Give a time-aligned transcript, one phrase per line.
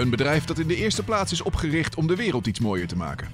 [0.00, 2.96] Een bedrijf dat in de eerste plaats is opgericht om de wereld iets mooier te
[2.96, 3.28] maken.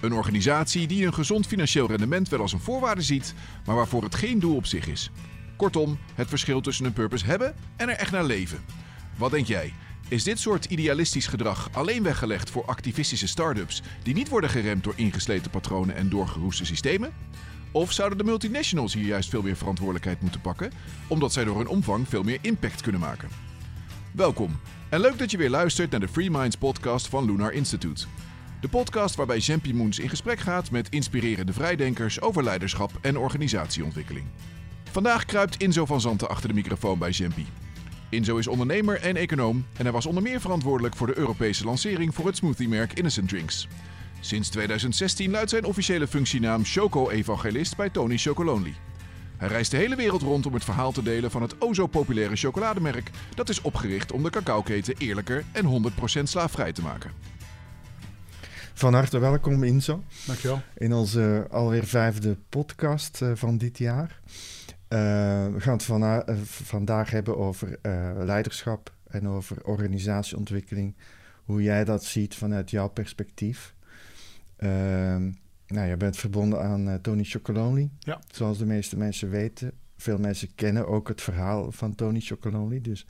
[0.00, 3.34] Een organisatie die een gezond financieel rendement wel als een voorwaarde ziet,
[3.66, 5.10] maar waarvoor het geen doel op zich is.
[5.56, 8.64] Kortom, het verschil tussen een purpose hebben en er echt naar leven.
[9.16, 9.72] Wat denk jij?
[10.08, 14.94] Is dit soort idealistisch gedrag alleen weggelegd voor activistische start-ups die niet worden geremd door
[14.96, 17.12] ingesleten patronen en doorgeroeste systemen?
[17.70, 20.72] Of zouden de multinationals hier juist veel meer verantwoordelijkheid moeten pakken,
[21.06, 23.28] omdat zij door hun omvang veel meer impact kunnen maken?
[24.12, 28.06] Welkom en leuk dat je weer luistert naar de Free Minds podcast van Lunar Institute.
[28.60, 34.26] De podcast waarbij Jean Moens in gesprek gaat met inspirerende vrijdenkers over leiderschap en organisatieontwikkeling.
[34.90, 37.46] Vandaag kruipt Inzo van Zanten achter de microfoon bij Jempi.
[38.08, 42.14] Inzo is ondernemer en econoom en hij was onder meer verantwoordelijk voor de Europese lancering
[42.14, 43.68] voor het smoothie-merk Innocent Drinks.
[44.20, 48.74] Sinds 2016 luidt zijn officiële functienaam Choco-evangelist bij Tony Chocolonely.
[49.36, 51.86] Hij reist de hele wereld rond om het verhaal te delen van het o zo
[51.86, 57.10] populaire chocolademerk dat is opgericht om de cacaoketen eerlijker en 100% slaafvrij te maken.
[58.74, 60.02] Van harte welkom Inzo.
[60.26, 60.60] Dankjewel.
[60.74, 64.20] In onze alweer vijfde podcast uh, van dit jaar.
[64.88, 64.98] Uh,
[65.52, 67.78] we gaan het uh, vandaag hebben over
[68.24, 70.96] leiderschap en over organisatieontwikkeling.
[71.44, 73.74] Hoe jij dat ziet vanuit jouw perspectief.
[75.66, 77.90] Nou, je bent verbonden aan Tony Chocolonely.
[77.98, 78.20] Ja.
[78.32, 79.72] Zoals de meeste mensen weten.
[79.96, 82.80] Veel mensen kennen ook het verhaal van Tony Chocolonely.
[82.80, 83.06] Dus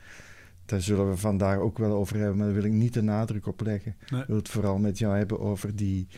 [0.64, 3.46] daar zullen we vandaag ook wel over hebben, maar daar wil ik niet de nadruk
[3.46, 3.96] op leggen.
[4.10, 4.20] Nee.
[4.20, 6.08] Ik wil het vooral met jou hebben over die,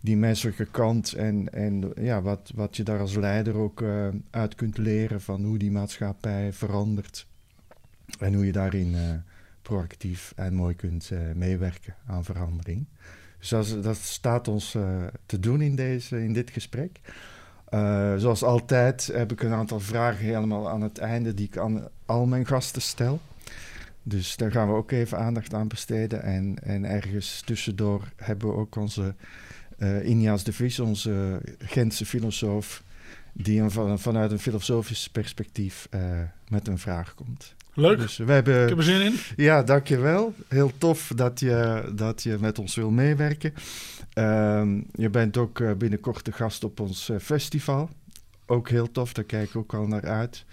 [0.00, 4.54] die menselijke kant en, en ja, wat, wat je daar als leider ook uh, uit
[4.54, 7.26] kunt leren van hoe die maatschappij verandert.
[8.18, 9.00] En hoe je daarin uh,
[9.62, 12.86] proactief en mooi kunt meewerken aan verandering.
[13.38, 13.48] Dus
[13.82, 14.76] dat, staat ons
[15.26, 17.00] te doen in, deze, in dit gesprek.
[18.16, 22.26] zoals altijd heb ik een aantal vragen helemaal aan het einde die ik aan al
[22.26, 23.20] mijn gasten stel.
[24.02, 26.22] Dus daar gaan we ook even aandacht aan besteden.
[26.22, 29.14] En, en ergens tussendoor hebben we ook onze
[29.78, 32.82] uh, Inja's de Vries, onze Gentse filosoof,
[33.32, 35.88] die een, van, vanuit een filosofisch perspectief
[36.48, 37.55] met een vraag komt.
[37.76, 37.98] Leuk.
[37.98, 39.14] Dus we hebben, ik heb er zin in.
[39.36, 40.34] Ja, dankjewel.
[40.48, 43.54] Heel tof dat je, dat je met ons wil meewerken.
[44.14, 47.90] Uh, je bent ook uh, binnenkort de gast op ons festival.
[48.46, 50.44] Ook heel tof, daar kijk ik ook al naar uit.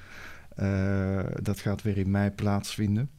[1.41, 3.09] dat gaat weer in mei plaatsvinden.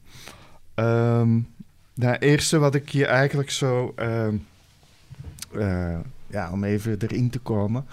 [0.75, 1.47] Um,
[1.93, 3.93] nou, het eerste wat ik hier eigenlijk zo...
[3.99, 7.85] Uh, ja, om even erin te komen.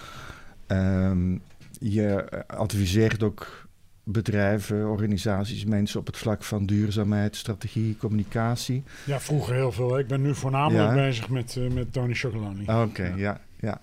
[0.66, 1.42] Um,
[1.78, 3.66] je adviseert ook
[4.04, 8.82] bedrijven, organisaties, mensen op het vlak van duurzaamheid, strategie, communicatie.
[9.06, 9.98] Ja, vroeger heel veel.
[9.98, 10.94] Ik ben nu voornamelijk ja.
[10.94, 12.62] bezig met, uh, met Tony Chocoloni.
[12.62, 13.16] Oké, okay, ja.
[13.16, 13.40] ja.
[13.62, 13.80] Ja,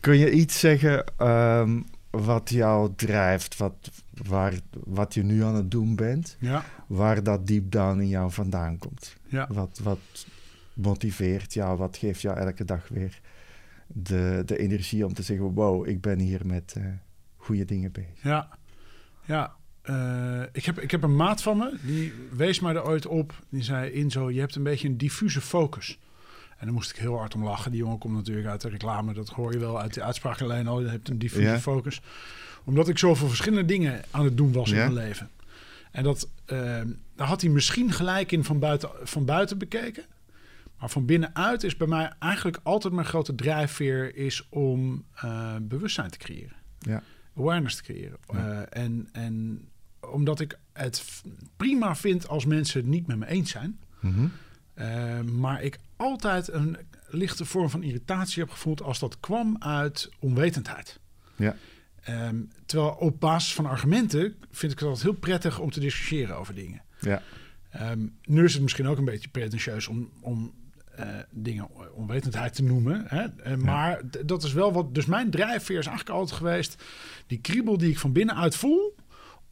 [0.00, 3.90] Kun je iets zeggen um, wat jou drijft, wat,
[4.26, 4.52] waar,
[4.84, 6.64] wat je nu aan het doen bent, ja.
[6.86, 9.16] waar dat deep down in jou vandaan komt.
[9.26, 9.46] Ja.
[9.52, 10.26] Wat, wat
[10.74, 13.20] motiveert jou, wat geeft jou elke dag weer
[13.86, 16.84] de, de energie om te zeggen: Wow, ik ben hier met uh,
[17.36, 18.22] goede dingen bezig.
[18.22, 18.48] Ja,
[19.24, 19.54] ja.
[19.84, 23.34] Uh, ik, heb, ik heb een maat van me, die wees mij er ooit op.
[23.48, 25.98] Die zei: Inzo, je hebt een beetje een diffuse focus.
[26.58, 27.70] En dan moest ik heel hard om lachen.
[27.70, 29.12] Die jongen komt natuurlijk uit de reclame.
[29.12, 30.80] Dat hoor je wel uit de uitspraak alleen al.
[30.80, 31.58] Je hebt een diffuse Ja.
[31.58, 32.00] focus.
[32.64, 34.74] Omdat ik zoveel verschillende dingen aan het doen was Ja.
[34.84, 35.30] in mijn leven.
[35.90, 36.80] En dat, eh,
[37.16, 40.04] daar had hij misschien gelijk in van buiten, van buiten bekeken.
[40.78, 44.16] Maar van binnenuit is bij mij eigenlijk altijd mijn grote drijfveer...
[44.16, 46.56] is om eh, bewustzijn te creëren.
[46.78, 47.02] Ja.
[47.36, 48.16] Awareness te creëren.
[48.32, 48.66] Ja.
[48.66, 49.64] Eh, en, en
[50.00, 51.22] omdat ik het
[51.56, 53.80] prima vind als mensen het niet met me eens zijn...
[54.00, 54.26] Mhm.
[54.74, 56.76] Uh, maar ik altijd een
[57.08, 61.00] lichte vorm van irritatie heb gevoeld als dat kwam uit onwetendheid.
[61.36, 61.56] Ja.
[62.08, 66.36] Um, terwijl op basis van argumenten vind ik het altijd heel prettig om te discussiëren
[66.36, 66.82] over dingen.
[67.00, 67.22] Ja.
[67.90, 70.52] Um, nu is het misschien ook een beetje pretentieus om, om
[70.98, 73.04] uh, dingen onwetendheid te noemen.
[73.06, 73.26] Hè?
[73.46, 74.94] Uh, maar dat is wel wat.
[74.94, 76.82] Dus mijn drijfveer is eigenlijk altijd geweest.
[77.26, 78.94] Die kriebel die ik van binnenuit voel.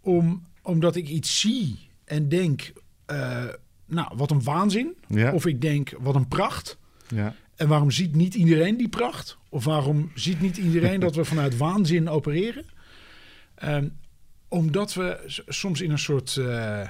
[0.09, 2.73] Om, omdat ik iets zie en denk.
[3.11, 3.45] Uh,
[3.87, 4.97] nou, wat een waanzin.
[5.09, 5.33] Ja.
[5.33, 6.79] Of ik denk, wat een pracht.
[7.09, 7.35] Ja.
[7.57, 9.39] En waarom ziet niet iedereen die pracht?
[9.49, 12.65] Of waarom ziet niet iedereen dat we vanuit waanzin opereren?
[13.65, 13.97] Um,
[14.49, 16.89] omdat we soms in een soort uh,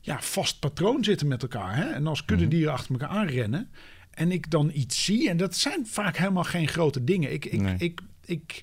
[0.00, 1.76] ja, vast patroon zitten met elkaar.
[1.76, 1.84] Hè?
[1.84, 3.70] En als kuddedieren achter elkaar aanrennen.
[4.10, 5.28] En ik dan iets zie.
[5.28, 7.32] En dat zijn vaak helemaal geen grote dingen.
[7.32, 7.76] Ik, ik, Nee.
[7.78, 8.62] ik, ik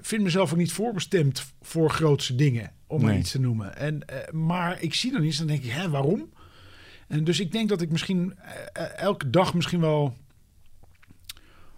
[0.00, 2.76] vind mezelf ook niet voorbestemd voor grootste dingen.
[2.88, 3.18] Om maar Nee.
[3.18, 3.76] iets te noemen.
[3.76, 6.30] En, uh, maar ik zie dan iets en dan denk ik, hè, waarom?
[7.08, 8.34] En dus ik denk dat ik misschien
[8.76, 10.16] uh, elke dag misschien wel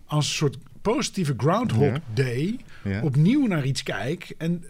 [0.04, 2.00] als een soort positieve Groundhog Ja.
[2.14, 3.02] Day Ja.
[3.02, 4.34] opnieuw naar iets kijk.
[4.38, 4.64] En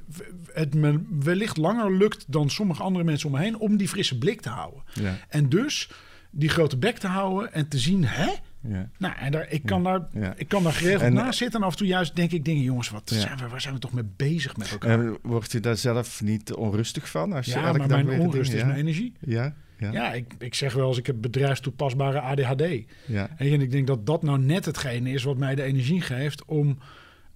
[0.53, 4.19] het me wellicht langer lukt dan sommige andere mensen om me heen om die frisse
[4.19, 4.83] blik te houden.
[4.95, 5.19] Ja.
[5.29, 5.91] En dus
[6.31, 8.33] die grote bek te houden en te zien, hè?
[8.69, 8.91] Ja.
[8.99, 11.61] Nou, en daar, ik, kan daar, ik kan daar geregeld En- naast zitten.
[11.61, 13.81] En af en toe juist denk ik dingen, jongens, wat zijn we, waar zijn we
[13.81, 14.91] toch mee bezig met elkaar?
[14.91, 17.33] En word je daar zelf niet onrustig van?
[17.33, 19.13] Als je ja, maar mijn onrust is mijn energie.
[19.21, 22.63] Ja, ja, Ja, ik, ik zeg wel eens, ik heb bedrijfstoepasbare ADHD.
[23.07, 23.29] ja.
[23.37, 26.79] En ik denk dat dat nou net hetgene is wat mij de energie geeft om,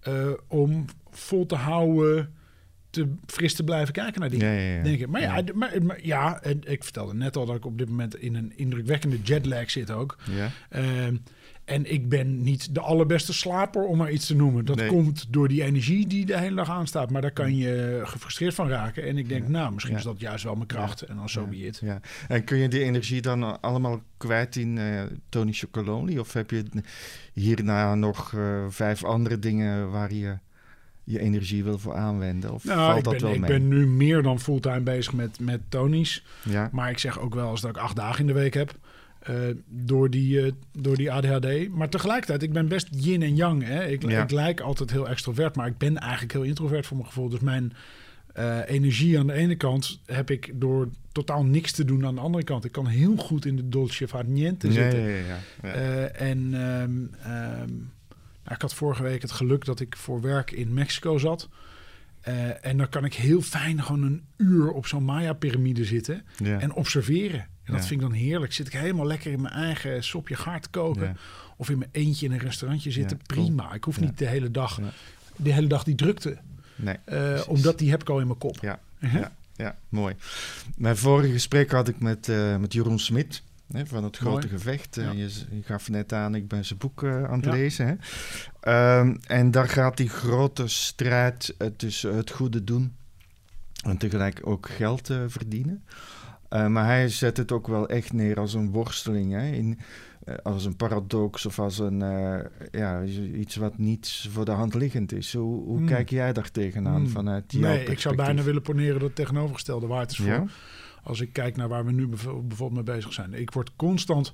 [0.01, 2.33] eh, om vol te houden,
[2.95, 4.47] te fris te blijven kijken naar dingen.
[4.47, 4.83] Ja, ja, ja.
[4.83, 5.09] Denk ik.
[5.09, 8.17] Maar ja, Maar, maar ja, en ik vertelde net al dat ik op dit moment
[8.17, 10.17] in een indrukwekkende jetlag zit ook.
[10.31, 10.51] Ja.
[10.69, 11.17] Ehm,
[11.65, 14.65] en ik ben niet de allerbeste slaper, om maar iets te noemen.
[14.65, 14.89] Dat Nee.
[14.89, 17.11] komt door die energie die de hele dag aanstaat.
[17.11, 19.03] Maar daar kan je gefrustreerd van raken.
[19.07, 19.99] En ik denk, nou, misschien Ja.
[20.01, 21.03] is dat juist wel mijn kracht.
[21.03, 21.79] En dan zo it.
[21.83, 22.01] Ja.
[22.29, 26.19] En kun je die energie dan allemaal kwijt in eh, Tony Chocolonely?
[26.19, 26.65] Of heb je
[27.33, 30.39] hierna nog eh, vijf andere dingen waar je
[31.05, 32.53] je energie wil voor aanwenden?
[32.53, 33.51] Of Nou, valt ik dat ben, wel ik mee?
[33.51, 36.25] ben nu meer dan fulltime bezig met, met Tony's.
[36.43, 38.75] Ja, Maar ik zeg ook wel eens dat ik acht dagen in de week heb.
[39.25, 39.35] eh,
[39.69, 41.69] door, die, eh, door die ADHD.
[41.69, 43.63] Maar tegelijkertijd, ik ben best yin en yang.
[43.65, 43.87] Hè?
[43.87, 44.23] Ik, Ja.
[44.23, 47.29] ik lijk altijd heel extrovert, maar ik ben eigenlijk heel introvert voor mijn gevoel.
[47.29, 47.73] Dus mijn
[48.33, 52.21] eh, energie aan de ene kant heb ik door totaal niks te doen aan de
[52.21, 52.65] andere kant.
[52.65, 55.01] Ik kan heel goed in de dolce far niente zitten.
[55.03, 55.17] ja,
[55.63, 55.73] ja,
[56.07, 57.71] en ehm, ehm,
[58.45, 61.49] nou, ik had vorige week het geluk dat ik voor werk in Mexico zat.
[62.21, 66.59] Eh, en dan kan ik heel fijn gewoon een uur op zo'n Maya-pyramide zitten Ja.
[66.61, 67.41] en observeren.
[67.41, 67.87] En dat Ja.
[67.89, 68.53] vind ik dan heerlijk.
[68.53, 71.03] Zit ik helemaal lekker in mijn eigen sopje gaar te koken.
[71.03, 71.15] Ja.
[71.57, 73.21] Of in mijn eentje in een restaurantje zitten.
[73.27, 73.75] Prima.
[73.75, 74.81] Ik hoef niet de hele dag,
[75.37, 76.39] de hele dag die drukte.
[76.77, 76.97] Nee.
[77.05, 78.59] Eh, omdat die heb ik al in mijn kop.
[78.61, 79.21] Ja, Uh-huh.
[79.21, 80.15] ja, ja, mooi.
[80.77, 84.49] Mijn vorige gesprek had ik met, eh, met Jeroen Smit hè, van het Grote Mooi.
[84.49, 84.97] Gevecht.
[84.97, 85.11] Eh, Ja.
[85.11, 87.51] je, je gaf net aan, ik ben zijn boek eh, aan het Ja.
[87.51, 87.87] lezen.
[87.87, 87.95] Hè.
[88.61, 92.95] Ehm, en daar gaat die grote strijd eh, tussen het goede doen
[93.85, 95.85] en tegelijk ook geld verdienen.
[96.49, 99.79] Maar hij zet het ook wel echt neer als een worsteling, hè, in,
[100.43, 101.99] als een paradox of als een,
[102.71, 103.03] ja,
[103.35, 105.33] iets wat niet voor de hand liggend is.
[105.33, 105.87] Hoe, hoe Hmm.
[105.87, 107.09] kijk jij daar tegenaan Hmm.
[107.09, 110.27] vanuit jouw Nee, ik zou bijna willen poneren dat het tegenovergestelde waard is voor.
[110.27, 110.45] Ja?
[111.05, 113.35] Als ik kijk naar waar we nu bijvoorbeeld mee bezig zijn.
[113.35, 114.33] Ik word constant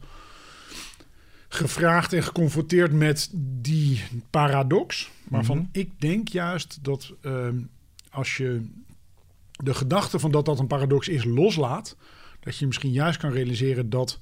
[1.49, 5.11] gevraagd en geconfronteerd met die paradox.
[5.29, 5.67] Waarvan Mhm.
[5.73, 7.59] ik denk juist dat ehm,
[8.11, 8.67] als je
[9.51, 11.97] de gedachte van dat dat een paradox is loslaat,
[12.41, 14.19] dat je misschien juist kan realiseren dat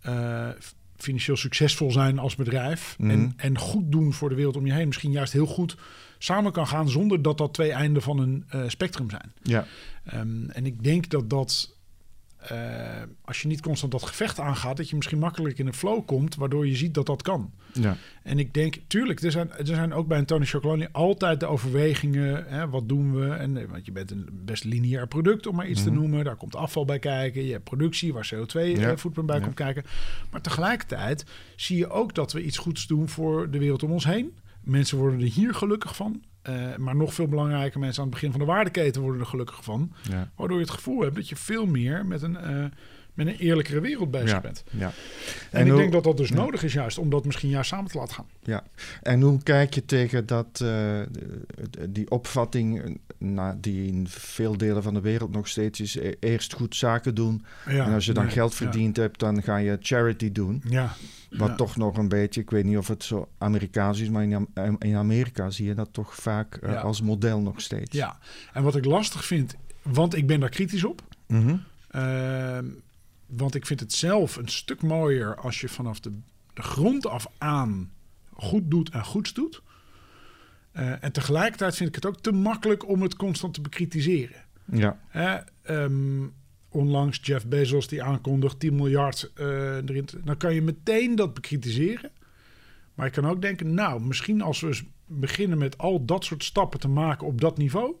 [0.00, 0.48] eh,
[0.96, 3.10] financieel succesvol zijn als bedrijf Mhm.
[3.10, 5.76] en, en goed doen voor de wereld om je heen misschien juist heel goed
[6.18, 9.32] samen kan gaan zonder dat dat twee einden van een eh, spectrum zijn.
[9.42, 9.66] Ja,
[10.04, 11.76] Ehm, en ik denk dat dat,
[12.48, 12.58] eh,
[13.24, 16.34] als je niet constant dat gevecht aangaat, dat je misschien makkelijk in een flow komt,
[16.34, 17.50] waardoor je ziet dat dat kan.
[17.72, 21.40] ja, En ik denk, tuurlijk, er zijn, er zijn ook bij een Tony Chocolonely altijd
[21.40, 22.44] de overwegingen.
[22.48, 23.28] Hè, wat doen we?
[23.34, 25.98] En, eh, want je bent een best lineair product, om maar iets te Mhm.
[25.98, 26.24] noemen.
[26.24, 27.44] Daar komt afval bij kijken.
[27.44, 29.22] Je hebt productie waar CO2-voetprint Ja.
[29.24, 29.42] bij Ja.
[29.42, 29.84] komt kijken.
[30.30, 31.24] Maar tegelijkertijd
[31.56, 34.32] zie je ook dat we iets goeds doen voor de wereld om ons heen.
[34.60, 36.22] Mensen worden er hier gelukkig van.
[36.42, 39.64] Eh, maar nog veel belangrijker, mensen aan het begin van de waardeketen worden er gelukkig
[39.64, 39.92] van.
[40.10, 42.64] ja, Waardoor je het gevoel hebt dat je veel meer met een, eh,
[43.14, 44.40] met een eerlijkere wereld bezig Ja.
[44.40, 44.64] bent.
[44.70, 44.92] ja.
[45.50, 46.34] En, ik hoe- denk dat dat dus ja.
[46.34, 48.26] nodig is juist, om dat misschien juist samen te laten gaan.
[48.42, 48.62] Ja,
[49.02, 51.00] en hoe kijk je tegen dat, eh,
[51.88, 56.14] die opvatting, eh, nou, die in veel delen van de wereld nog steeds is, e-
[56.20, 57.44] eerst goed zaken doen.
[57.68, 60.62] Ja, en als je dan nee, geld verdiend hebt, dan ga je charity doen.
[60.68, 60.92] Ja.
[61.30, 64.34] Wat toch nog een beetje, ik weet niet of het zo Amerikaans is, maar in,
[64.54, 67.96] Am- in Amerika zie je dat toch vaak eh, als model nog steeds.
[67.96, 68.18] Ja,
[68.52, 71.02] en wat ik lastig vind, want ik ben daar kritisch op.
[71.26, 71.56] Mhm.
[71.90, 72.64] Ehm,
[73.36, 76.12] want ik vind het zelf een stuk mooier als je vanaf de,
[76.54, 77.92] de grond af aan
[78.32, 79.62] goed doet en goeds doet.
[80.72, 84.44] Eh, en tegelijkertijd vind ik het ook te makkelijk om het constant te bekritiseren.
[85.12, 86.26] ja, ehm,
[86.68, 89.46] onlangs Jeff Bezos die aankondigt 10 miljard eh,
[89.76, 90.04] erin.
[90.04, 92.10] te- Dan kan je meteen dat bekritiseren.
[92.94, 96.80] Maar je kan ook denken, nou, misschien als we beginnen met al dat soort stappen
[96.80, 97.94] te maken op dat niveau,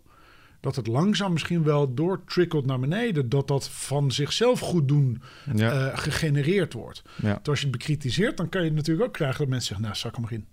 [0.60, 5.22] dat het langzaam misschien wel doortrickelt naar beneden, dat dat van zichzelf goed doen
[5.54, 7.02] ja, eh, gegenereerd wordt.
[7.22, 9.84] ja, Dus als je het bekritiseert, dan kan je natuurlijk ook krijgen dat mensen zeggen,
[9.86, 10.46] nou, zak hem maar in.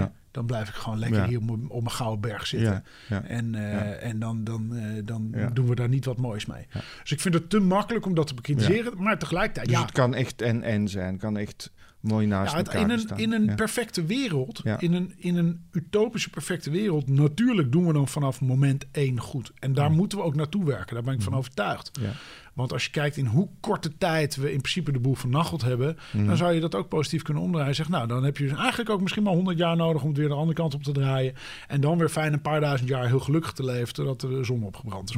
[0.00, 2.84] ja, Dan blijf ik gewoon lekker hier op mijn- op mijn gouden berg zitten.
[3.24, 6.66] En, eh, en dan, dan, eh, dan doen we daar niet wat moois mee.
[7.02, 8.92] Dus ik vind het te makkelijk om dat te bekritiseren.
[9.02, 11.72] Maar tegelijkertijd, Dus ja, het kan echt en-en zijn, het kan echt
[12.04, 13.18] mooi naast ja, elkaar in een, staan.
[13.18, 13.54] in een ja.
[13.54, 14.80] perfecte wereld, Ja.
[14.80, 19.52] in, een, in een utopische perfecte wereld, natuurlijk doen we dan vanaf moment één goed.
[19.58, 20.94] En daar moeten we ook naartoe werken.
[20.94, 21.90] Daar ben ik van overtuigd.
[22.00, 22.10] Ja.
[22.54, 25.96] Want als je kijkt in hoe korte tijd we in principe de boel vernacheld hebben,
[26.12, 26.26] Mhm.
[26.26, 27.74] dan zou je dat ook positief kunnen omdraaien.
[27.74, 30.18] Zeg, nou, dan heb je dus eigenlijk ook misschien maar 100 jaar nodig om het
[30.18, 31.34] weer de andere kant op te draaien.
[31.68, 34.62] En dan weer fijn een paar duizend jaar heel gelukkig te leven, totdat de zon
[34.62, 35.16] opgebrand is.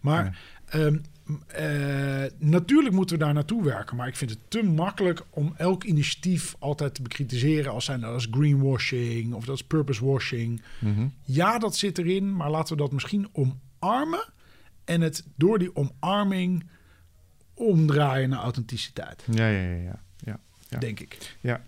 [0.00, 0.24] Maar
[0.72, 0.90] Ja.
[1.46, 5.84] Eh, natuurlijk moeten we daar naartoe werken, maar ik vind het te makkelijk om elk
[5.84, 10.62] initiatief altijd te bekritiseren als zijn dat als greenwashing of dat is purpose washing.
[10.78, 11.06] Mhm.
[11.22, 14.24] Ja, dat zit erin, maar laten we dat misschien omarmen
[14.84, 16.64] en het door die omarming
[17.54, 19.76] omdraaien naar authenticiteit, Ja, ja, ja.
[19.76, 19.98] ja.
[20.24, 20.38] ja.
[20.68, 20.78] Ja.
[20.78, 21.36] denk ik.
[21.40, 21.62] Ja,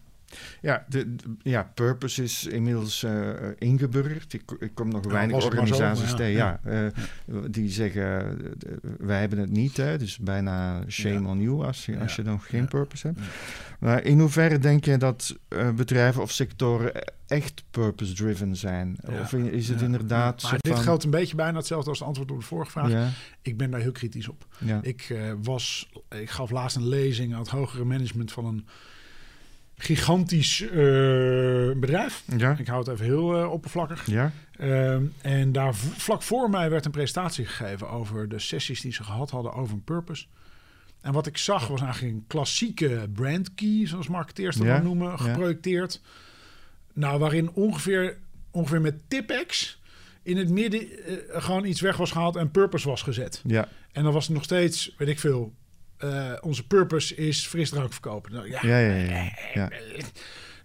[0.60, 4.32] de, de- ja, Purpose is inmiddels eh ingeburgerd.
[4.32, 6.32] Ik, ik kom nog Ja, weinig maar organisaties maar tegen.
[6.32, 6.90] ja, Ja,
[7.26, 9.76] eh, die zeggen, eh, wij hebben het niet.
[9.76, 11.28] Hè, dus bijna shame Ja.
[11.28, 12.22] on you als je, als Ja.
[12.22, 12.66] je dan geen Ja.
[12.66, 13.18] purpose hebt.
[13.18, 13.24] Ja.
[13.80, 15.36] Maar in hoeverre denk je dat
[15.74, 16.92] bedrijven of sectoren
[17.26, 18.96] echt purpose-driven zijn?
[19.08, 19.20] Ja.
[19.20, 19.84] Of is het Ja.
[19.84, 22.44] inderdaad Maar zo dit van- geldt een beetje bijna hetzelfde als het antwoord op de
[22.46, 22.90] vorige vraag.
[22.90, 23.08] Ja,
[23.42, 24.46] Ik ben daar heel kritisch op.
[24.58, 24.78] ja.
[24.82, 28.66] Ik, was, ik gaf laatst een lezing aan het hogere management van een
[29.78, 30.68] gigantisch eh,
[31.76, 32.22] bedrijf.
[32.36, 34.06] ja, Ik hou het even heel eh, oppervlakkig.
[34.06, 38.92] ja, Ehm, en daar vlak voor mij werd een presentatie gegeven over de sessies die
[38.92, 40.26] ze gehad hadden over een purpose.
[41.00, 45.08] En wat ik zag was eigenlijk een klassieke brand key, zoals marketeers dat Ja, noemen,
[45.08, 45.16] ja.
[45.16, 46.00] geprojecteerd.
[46.92, 48.16] Nou, waarin ongeveer,
[48.50, 49.80] ongeveer met Tipex
[50.22, 53.42] in het midden eh, gewoon iets weg was gehaald en purpose was gezet.
[53.46, 55.52] ja, En dan was het nog steeds, weet ik veel,
[55.98, 58.32] eh, onze purpose is frisdrank verkopen.
[58.32, 59.68] Nou, ja, ja, ja, ja, ja.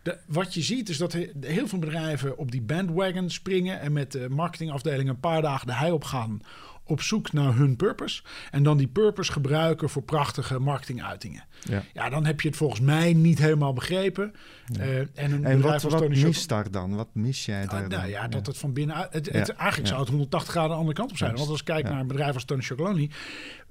[0.03, 3.91] de- wat je ziet is dat he- heel veel bedrijven op die bandwagon springen en
[3.93, 6.41] met de marketingafdeling een paar dagen de hei op gaan
[6.85, 8.21] op zoek naar hun purpose.
[8.51, 11.43] En dan die purpose gebruiken voor prachtige marketinguitingen.
[11.63, 11.83] ja.
[11.93, 14.33] Ja, dan heb je het volgens mij niet helemaal begrepen.
[14.77, 16.95] Eh, en een En bedrijf wat, wat mist daar dan?
[16.95, 17.99] Wat mis jij daar Ah, dan?
[17.99, 19.13] nou ja, dat het van binnenuit...
[19.13, 21.35] Het, eigenlijk zou het 180 graden de andere kant op zijn.
[21.35, 23.09] Want als ik kijk naar een bedrijf als Tony Chocolonely...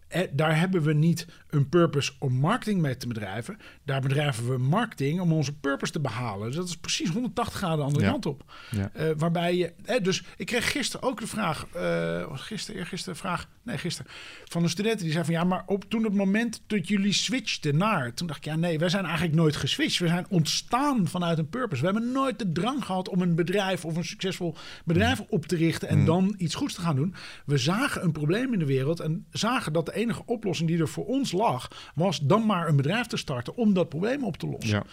[0.08, 3.58] Eh, daar hebben we niet een purpose om marketing mee te bedrijven.
[3.84, 6.46] Daar bedrijven we marketing om onze purpose te behalen.
[6.46, 8.10] Dus dat is precies 180 graden de andere Ja.
[8.10, 8.52] kant op.
[8.70, 8.90] Ja.
[8.92, 9.72] Eh, waarbij je...
[9.84, 11.66] eh, dus ik kreeg gisteren ook de vraag...
[12.28, 13.48] was gisteren, eergisteren vraag...
[13.62, 14.12] Nee, gisteren.
[14.44, 15.34] Van een student die zei van...
[15.34, 18.14] Ja, maar op toen het moment dat jullie switchten naar...
[18.14, 19.98] Toen dacht ik, ja nee, wij zijn eigenlijk nooit geswitcht.
[19.98, 21.80] We zijn ontstaan vanuit een purpose.
[21.80, 23.84] We hebben nooit de drang gehad om een bedrijf...
[23.84, 25.26] of een succesvol bedrijf Mm.
[25.28, 25.88] op te richten...
[25.88, 27.14] en dan iets goeds te gaan doen.
[27.46, 29.00] We zagen een probleem in de wereld...
[29.00, 31.92] en zagen dat de enige oplossing die er voor ons lag...
[31.94, 33.56] was dan maar een bedrijf te starten...
[33.56, 34.84] om dat probleem op te lossen.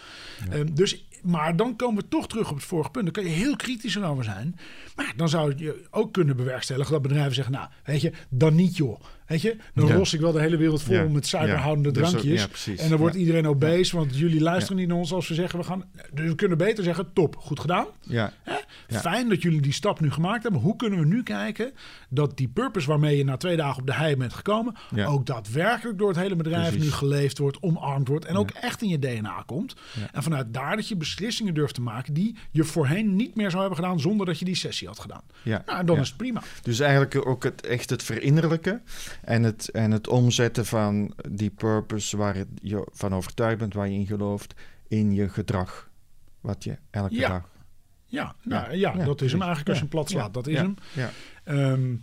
[0.44, 0.50] Ja.
[0.50, 3.04] Ehm, dus, maar dan komen we toch terug op het vorige punt.
[3.04, 4.56] Daar kan je heel kritisch over zijn.
[4.96, 7.52] Maar dan zou je ook kunnen bewerkstelligen dat bedrijven zeggen...
[7.54, 9.00] nou, weet je, dan niet joh.
[9.26, 9.94] Weet je, dan Ja.
[9.94, 11.04] ros ik wel de hele wereld vol Ja.
[11.08, 11.94] met suikerhoudende Ja.
[12.00, 12.78] Dus drankjes.
[12.78, 15.58] en dan wordt iedereen obese, want jullie luisteren niet naar ons als we zeggen...
[15.58, 15.84] we gaan.
[16.12, 17.86] Dus we kunnen beter zeggen, top, goed gedaan.
[18.00, 18.32] Ja.
[18.88, 20.60] Fijn dat jullie die stap nu gemaakt hebben.
[20.60, 21.72] Hoe kunnen we nu kijken
[22.08, 24.74] dat die purpose waarmee je na twee dagen op de hei bent gekomen,
[25.06, 26.84] ook daadwerkelijk door het hele bedrijf Precies.
[26.84, 29.74] nu geleefd wordt, omarmd wordt en ook echt in je DNA komt.
[30.12, 33.60] En vanuit daar dat je beslissingen durft te maken die je voorheen niet meer zou
[33.62, 35.22] hebben gedaan zonder dat je die sessie had gedaan.
[35.42, 35.62] ja.
[35.66, 36.02] Nou, en dan ja.
[36.02, 36.42] is het prima.
[36.62, 38.82] Dus eigenlijk ook het, echt het verinnerlijken
[39.22, 43.98] en het, en het omzetten van die purpose waar je van overtuigd bent, waar je
[43.98, 44.54] in gelooft,
[44.88, 45.88] in je gedrag.
[46.40, 47.28] Wat je elke Ja.
[47.28, 47.48] dag.
[48.06, 49.90] Ja, nou, ja, Ja, dat is hem eigenlijk als je Ja.
[49.90, 50.26] hem plat slaat.
[50.26, 50.32] Ja.
[50.32, 50.60] Dat is Ja.
[50.62, 50.74] hem.
[50.92, 51.10] Ja,
[51.44, 51.94] Ehm,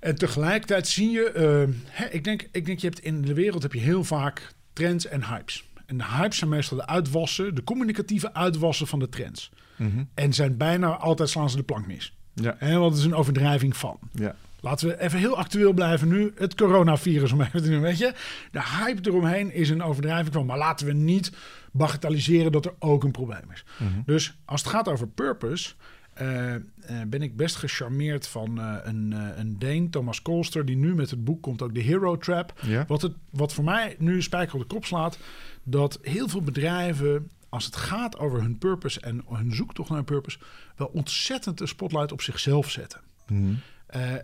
[0.00, 3.62] en tegelijkertijd zie je, ehm, hè, ik, denk, ik denk je hebt in de wereld
[3.62, 5.68] heb je heel vaak trends en hypes.
[5.90, 9.50] En de hypes zijn meestal de uitwassen, de communicatieve uitwassen van de trends.
[9.76, 10.04] Mhm.
[10.14, 12.14] En zijn bijna altijd slaan ze de plank mis.
[12.34, 13.98] ja, want het is een overdrijving van.
[14.12, 14.34] ja.
[14.60, 16.32] Laten we even heel actueel blijven nu.
[16.36, 18.14] Het coronavirus, om even te doen, weet je.
[18.50, 20.46] De hype eromheen is een overdrijving van.
[20.46, 21.32] Maar laten we niet
[21.72, 23.64] bagatelliseren dat er ook een probleem is.
[23.78, 24.00] Mhm.
[24.06, 25.72] Dus als het gaat over purpose...
[26.20, 26.60] eh, eh,
[27.06, 30.64] ben ik best gecharmeerd van eh, een, eh, een Deen, Thomas Kolster...
[30.64, 32.60] die nu met het boek komt, ook de Hero Trap.
[32.62, 32.84] Ja.
[32.86, 35.18] Wat, het, wat voor mij nu een spijker op de kop slaat...
[35.62, 39.00] dat heel veel bedrijven, als het gaat over hun purpose...
[39.00, 40.38] en hun zoektocht naar een purpose...
[40.76, 43.00] wel ontzettend de spotlight op zichzelf zetten.
[43.26, 43.54] Mhm.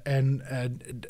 [0.03, 0.43] En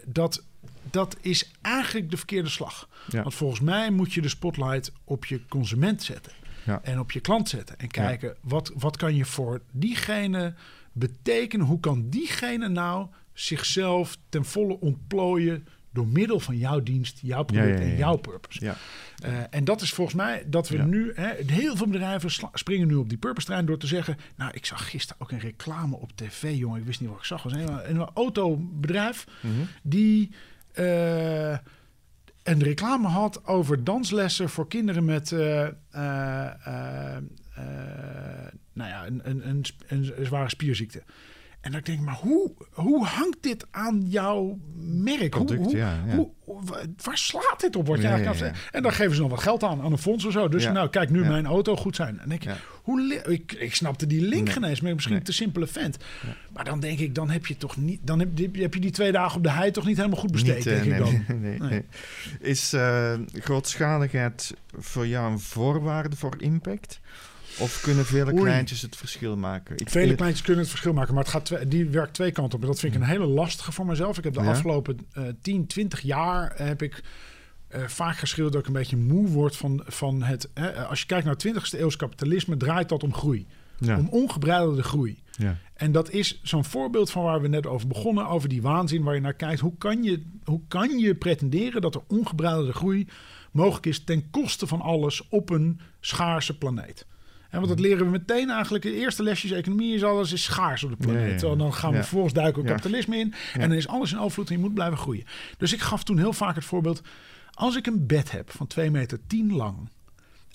[0.07, 0.45] dat,
[0.90, 2.88] dat is eigenlijk de verkeerde slag.
[3.11, 3.23] Ja.
[3.23, 6.33] Want volgens mij moet je de spotlight op je consument zetten.
[6.64, 6.81] Ja.
[6.83, 7.78] En op je klant zetten.
[7.78, 10.55] En kijken, wat, wat kan je voor diegene
[10.99, 11.67] betekenen?
[11.67, 15.67] Hoe kan diegene nou zichzelf ten volle ontplooien...
[15.93, 18.65] door middel van jouw dienst, jouw product ja, ja, en jouw purpose.
[18.65, 18.76] Ja.
[19.23, 21.12] Eh, en dat is volgens mij dat we nu...
[21.15, 24.17] Hè, heel veel bedrijven springen nu op die purpose-trein door te zeggen...
[24.37, 26.81] nou, ik zag gisteren ook een reclame op tv, jongen.
[26.81, 27.43] Ik wist niet wat ik zag.
[27.43, 29.53] Was een, een autobedrijf Mhm.
[29.83, 30.31] die...
[30.73, 31.57] eh,
[32.43, 35.33] een reclame had over danslessen voor kinderen met...
[35.33, 35.67] eh,
[38.73, 41.03] nou ja, een, een, een, een, zware spierziekte.
[41.61, 45.31] En dan denk ik, maar hoe, hoe hangt dit aan jouw merk?
[45.31, 46.15] Product, hoe, hoe, ja, ja.
[46.15, 46.31] hoe-
[47.05, 47.87] waar slaat dit op?
[47.87, 48.53] Wat je Ja, ja?
[48.71, 50.49] En dan geven ze nog wat geld aan, aan een fonds of zo.
[50.49, 52.19] Dus nou, kijk, nu mijn auto goed zijn.
[52.21, 52.51] En denk ik.
[52.83, 54.53] Hoe ik, ik snapte die link Nee.
[54.53, 55.25] geen eens, maar misschien Nee.
[55.25, 55.97] te simpele vent.
[56.53, 59.13] Maar dan denk ik, dan heb je toch niet, dan heb, heb je die twee
[59.13, 61.69] dagen op de hei toch niet helemaal goed besteed, Niet, eh, denk ik nee, dan.
[61.69, 61.85] nee.
[62.41, 67.01] Is eh, grootschaligheid voor jou een voorwaarde voor impact?
[67.59, 68.43] Of kunnen vele Oei.
[68.43, 69.77] kleintjes het verschil maken?
[69.79, 72.33] Ik, Vele eh, kleintjes kunnen het verschil maken, maar het gaat twee- die werkt twee
[72.33, 72.61] kanten op.
[72.61, 74.19] En dat vind ik een hele lastige voor mezelf.
[74.19, 74.51] Ik heb de Ja?
[74.51, 77.03] afgelopen eh 10, 20 jaar heb ik
[77.69, 80.51] eh, vaak geschreeuwd dat ik een beetje moe word van, van het...
[80.55, 83.47] eh, als je kijkt naar het 20e eeuws kapitalisme, draait dat om groei.
[83.79, 85.23] Ja, Om ongebreidelde groei.
[85.39, 89.03] ja, En dat is zo'n voorbeeld van waar we net over begonnen, over die waanzin
[89.03, 89.61] waar je naar kijkt.
[89.61, 93.07] Hoe kan je, hoe kan je pretenderen dat er ongebreidelde groei
[93.53, 97.07] mogelijk is ten koste van alles op een schaarse planeet?
[97.50, 98.85] En want dat leren we meteen eigenlijk.
[98.85, 101.21] De eerste lesjes economie is alles is schaars op de planeet.
[101.23, 101.53] Ja, ja, ja.
[101.53, 103.35] En dan gaan we vervolgens duiken we kapitalisme in.
[103.55, 105.25] En dan is alles in overvloed en je moet blijven groeien.
[105.59, 107.03] Dus ik gaf toen heel vaak het voorbeeld.
[107.50, 109.88] Als ik een bed heb van 2 meter 10 lang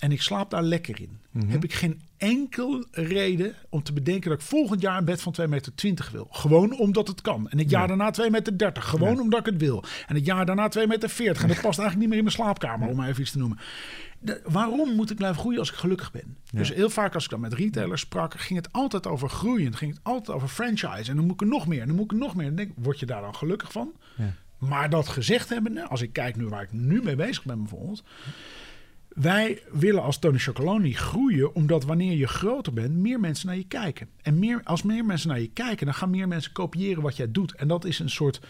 [0.02, 1.48] en ik slaap daar lekker in, Mhm.
[1.48, 5.32] heb ik geen enkel reden om te bedenken dat ik volgend jaar een bed van
[5.32, 6.28] 2 meter 20 wil.
[6.30, 7.48] Gewoon omdat het kan.
[7.50, 7.86] En het jaar Ja.
[7.86, 8.88] daarna 2 meter 30.
[8.88, 9.84] Gewoon omdat ik het wil.
[10.06, 11.42] En het jaar daarna 2 meter 40.
[11.42, 13.58] En dat past eigenlijk niet meer in mijn slaapkamer, om maar even iets te noemen.
[14.18, 16.36] De- waarom moet ik blijven groeien als ik gelukkig ben?
[16.52, 19.76] Dus heel vaak als ik dan met retailers sprak, ging het altijd over groeien.
[19.76, 21.10] Ging het altijd over franchise.
[21.10, 21.80] En dan moet ik er nog meer.
[21.80, 22.46] En dan moet ik er nog meer.
[22.46, 23.92] En dan denk ik, word je daar dan gelukkig van?
[24.16, 24.34] Ja.
[24.58, 28.02] Maar dat gezegd hebbende, als ik kijk nu waar ik nu mee bezig ben bijvoorbeeld.
[29.14, 33.66] Wij willen als Tony Chocoloni groeien omdat wanneer je groter bent, meer mensen naar je
[33.66, 34.08] kijken.
[34.22, 37.30] En meer, als meer mensen naar je kijken, dan gaan meer mensen kopiëren wat jij
[37.30, 37.54] doet.
[37.54, 38.40] En dat is een soort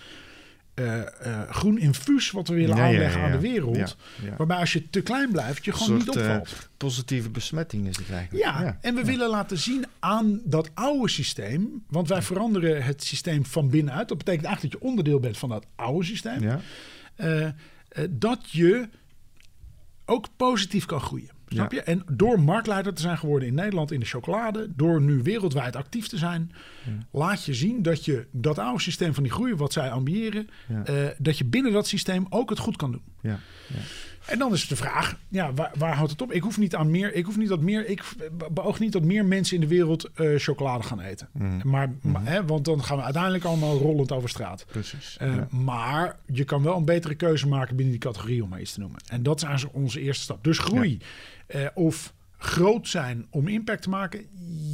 [0.75, 3.97] eh, eh, groen infuus wat we willen Ja, aanleggen ja, aan de wereld.
[4.37, 6.69] Waarbij als je te klein blijft, je gewoon soort, niet eh, opvalt.
[6.77, 8.45] positieve besmetting is het eigenlijk.
[8.45, 11.85] Ja, en we willen laten zien aan dat oude systeem.
[11.89, 14.09] Want wij veranderen het systeem van binnenuit.
[14.09, 16.43] Dat betekent eigenlijk dat je onderdeel bent van dat oude systeem.
[16.43, 17.55] Ja,
[18.11, 18.89] dat je
[20.13, 21.31] ook positief kan groeien.
[21.49, 21.79] Snap Ja.
[21.79, 21.85] je?
[21.85, 26.07] En door marktleider te zijn geworden in Nederland in de chocolade, door nu wereldwijd actief
[26.09, 26.53] te zijn,
[27.11, 30.85] laat je zien dat je dat oude systeem van die groei, wat zij ambiëren, Ja.
[30.85, 33.03] eh, dat je binnen dat systeem ook het goed kan doen.
[33.23, 33.39] ja,
[33.69, 33.81] ja.
[34.27, 36.33] En dan is de vraag, ja, waar, waar houdt het op?
[36.33, 38.05] Ik hoef niet aan meer, ik hoef niet dat meer, ik
[38.53, 41.29] beoog niet dat meer mensen in de wereld eh, chocolade gaan eten.
[41.33, 41.69] Mhm.
[41.69, 44.65] Maar, maar, hè, want dan gaan we uiteindelijk allemaal rollend over straat.
[44.67, 45.17] precies.
[45.19, 45.49] Eh, ja.
[45.51, 48.81] Maar je kan wel een betere keuze maken binnen die categorie, om maar iets te
[48.81, 49.01] noemen.
[49.07, 50.45] En dat is onze eerste stap.
[50.45, 50.99] Dus groei
[51.47, 54.21] eh, of groot zijn om impact te maken.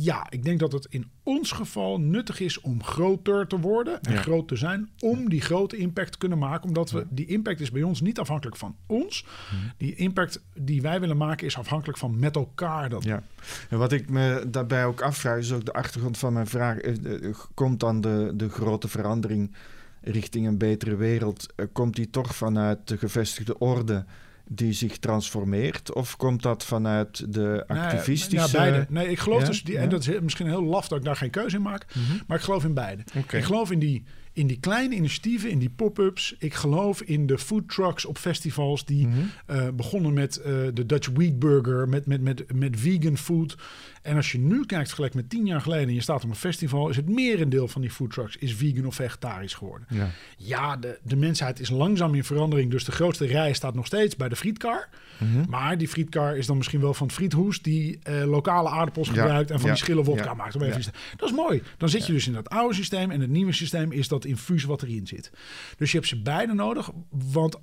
[0.00, 4.12] Ja, ik denk dat het in ons geval nuttig is om groter te worden en
[4.12, 4.20] Ja.
[4.20, 4.88] groot te zijn.
[4.98, 6.68] Om die grote impact te kunnen maken.
[6.68, 9.24] Omdat we, die impact is bij ons niet afhankelijk van ons.
[9.24, 9.61] Mhm.
[9.76, 13.22] Die impact die wij willen maken is afhankelijk van met elkaar dat Ja,
[13.70, 16.76] en wat ik me daarbij ook afvraag, is ook de achtergrond van mijn vraag.
[16.78, 19.54] eh, eh, Komt dan de, de grote verandering
[20.00, 24.04] richting een betere wereld, eh, komt die toch vanuit de gevestigde orde
[24.50, 25.94] die zich transformeert?
[25.94, 28.56] Of komt dat vanuit de Nee, activistische...
[28.56, 28.87] ja, beide.
[28.88, 29.46] Nee, ik geloof Ja?
[29.46, 31.87] dus, die, en dat is misschien heel laf dat ik daar geen keuze in maak,
[32.26, 33.02] maar ik geloof in beide.
[33.32, 36.34] Ik geloof in die, in die kleine initiatieven, in die pop-ups.
[36.38, 39.18] Ik geloof in de food trucks op festivals die Mhm.
[39.46, 43.56] eh, begonnen met eh, de Dutch Wheat Burger, met, met, met, met vegan food.
[44.02, 46.37] En als je nu kijkt, gelijk met tien jaar geleden, en je staat op een
[46.37, 49.87] festival, is het merendeel van die food trucks is vegan of vegetarisch geworden.
[49.90, 50.11] Ja.
[50.37, 52.70] Ja, de, de mensheid is langzaam in verandering.
[52.70, 54.88] Dus de grootste rij staat nog steeds bij de frietkar.
[55.18, 55.50] Mhm.
[55.50, 57.62] Maar die frietkar is dan misschien wel van friethoes...
[57.62, 60.54] die eh, lokale aardappels Ja, gebruikt en van ja, die schillen wodka maakt.
[60.54, 61.62] Om even Dat is mooi.
[61.76, 63.11] Dan zit je dus in dat oude systeem...
[63.11, 65.30] en het nieuwe systeem is dat infuus wat erin zit.
[65.76, 66.90] Dus je hebt ze beide nodig.
[67.11, 67.56] Want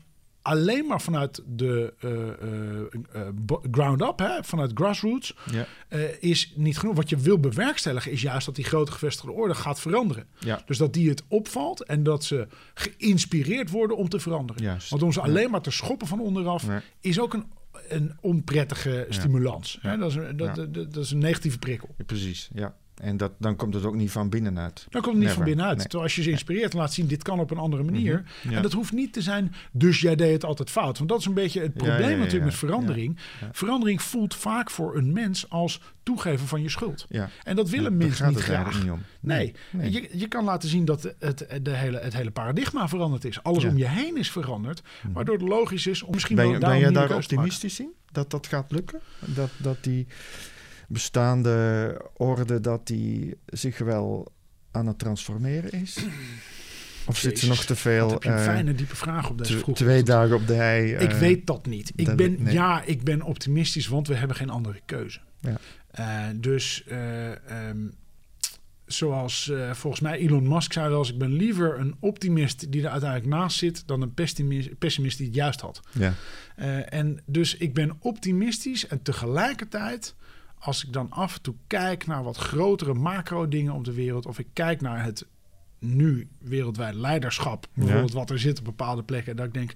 [0.45, 1.93] alleen maar vanuit de
[3.33, 5.35] bo- ground-up, hè, vanuit grassroots...
[5.51, 5.65] Ja.
[6.19, 6.95] is niet genoeg.
[6.95, 10.27] Wat je wil bewerkstelligen is juist dat die grote gevestigde orde gaat veranderen.
[10.39, 10.61] Ja.
[10.65, 14.63] Dus dat die het opvalt en dat ze geïnspireerd worden om te veranderen.
[14.63, 14.89] Juist.
[14.89, 16.79] Want om ze alleen maar te schoppen van onderaf Nee.
[16.99, 17.45] is ook een,
[17.89, 19.77] een onprettige stimulans.
[19.81, 19.97] Hè?
[19.97, 21.89] Dat, is een, dat, dat, dat is een negatieve prikkel.
[21.97, 22.75] Ja, precies, ja.
[23.01, 24.87] En dat, dan komt het ook niet van binnenuit.
[24.89, 25.77] Dan komt het niet van binnenuit.
[25.77, 25.83] Nee.
[25.83, 28.13] Terwijl als je ze inspireert en laat zien, dit kan op een andere manier.
[28.13, 28.49] Mhm.
[28.49, 28.55] Ja.
[28.55, 30.97] En dat hoeft niet te zijn, dus jij deed het altijd fout.
[30.97, 33.17] Want dat is een beetje het probleem ja, ja, natuurlijk met verandering.
[33.51, 37.07] Verandering voelt vaak voor een mens als toegeven van je schuld.
[37.43, 38.81] En dat willen mensen niet graag.
[38.81, 39.01] niet om.
[39.19, 39.91] Nee, Nee.
[39.91, 43.43] Je, je kan laten zien dat het, de hele, het hele paradigma veranderd is.
[43.43, 44.81] Alles om je heen is veranderd.
[45.13, 47.93] Waardoor het logisch is om misschien Ben, wel ben je nieuwe daar optimistisch in?
[48.11, 48.99] Dat dat gaat lukken?
[49.19, 50.07] Dat, dat die
[50.87, 54.31] bestaande orde dat die zich wel
[54.71, 55.97] aan het transformeren is?
[57.05, 58.09] Of zit ze nog te veel...
[58.09, 60.93] Heb je een eh, fijne diepe vraag op deze vroege twee dagen op de hei.
[60.93, 61.91] Ik eh, weet dat niet.
[61.95, 62.53] Ik dat- ben, nee.
[62.53, 65.19] Ja, ik ben optimistisch, want we hebben geen andere keuze.
[65.39, 65.57] Ja.
[65.91, 67.87] Eh, dus eh, ehm,
[68.85, 71.11] zoals volgens mij Elon Musk zei wel eens...
[71.11, 73.87] ik ben liever een optimist die er uiteindelijk naast zit...
[73.87, 75.81] dan een pessimist, pessimist die het juist had.
[75.91, 76.13] Ja.
[76.89, 80.15] En dus ik ben optimistisch en tegelijkertijd...
[80.65, 84.25] als ik dan af en toe kijk naar wat grotere macro dingen op de wereld,
[84.25, 85.25] of ik kijk naar het
[85.79, 89.73] nu wereldwijd leiderschap, bijvoorbeeld wat er zit op bepaalde plekken, dat ik denk,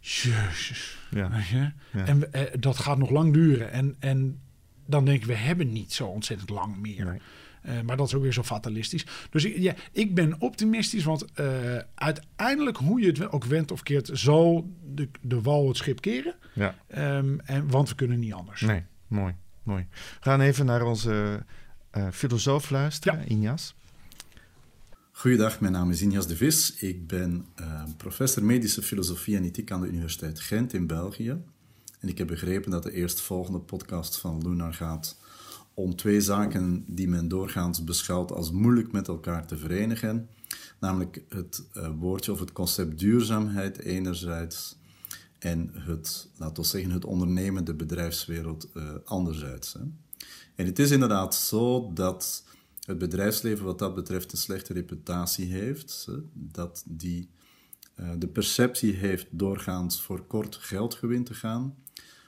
[0.00, 1.30] jezus, Ja.
[1.30, 1.70] weet je?
[1.92, 2.06] Ja.
[2.06, 3.72] En eh, dat gaat nog lang duren.
[3.72, 4.40] En, en
[4.86, 7.04] dan denk ik, we hebben niet zo ontzettend lang meer.
[7.04, 7.20] Nee.
[7.62, 9.06] Eh, maar dat is ook weer zo fatalistisch.
[9.30, 11.46] Dus ik, ja, ik ben optimistisch, want eh,
[11.94, 16.34] uiteindelijk, hoe je het ook wendt of keert, zal de, de wal het schip keren.
[16.54, 16.74] Ja.
[16.86, 18.60] Ehm, en, want we kunnen niet anders.
[18.60, 19.86] Nee, mooi, mooi.
[19.90, 21.44] We gaan even naar onze
[21.90, 23.24] eh, filosoof luisteren, Ja.
[23.24, 23.74] Injas.
[25.12, 26.74] Goeiedag, mijn naam is Injas de Vis.
[26.74, 31.36] Ik ben eh, professor medische filosofie en ethiek aan de Universiteit Gent in België.
[32.00, 35.20] En ik heb begrepen dat de eerstvolgende podcast van Lunar gaat
[35.74, 40.28] om twee zaken die men doorgaans beschouwt als moeilijk met elkaar te verenigen.
[40.80, 44.80] Namelijk het eh, woordje of het concept duurzaamheid enerzijds
[45.42, 49.76] en het, laten we zeggen, het ondernemende bedrijfswereld eh, anderzijds.
[50.54, 52.44] En het is inderdaad zo dat
[52.84, 56.04] het bedrijfsleven wat dat betreft een slechte reputatie heeft.
[56.06, 57.28] hè, Dat die
[57.94, 61.74] eh, de perceptie heeft doorgaans voor kort geldgewin te gaan,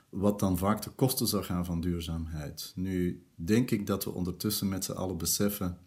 [0.09, 2.72] wat dan vaak de kosten zou gaan van duurzaamheid.
[2.74, 5.79] Nu denk ik dat we ondertussen met z'n allen beseffen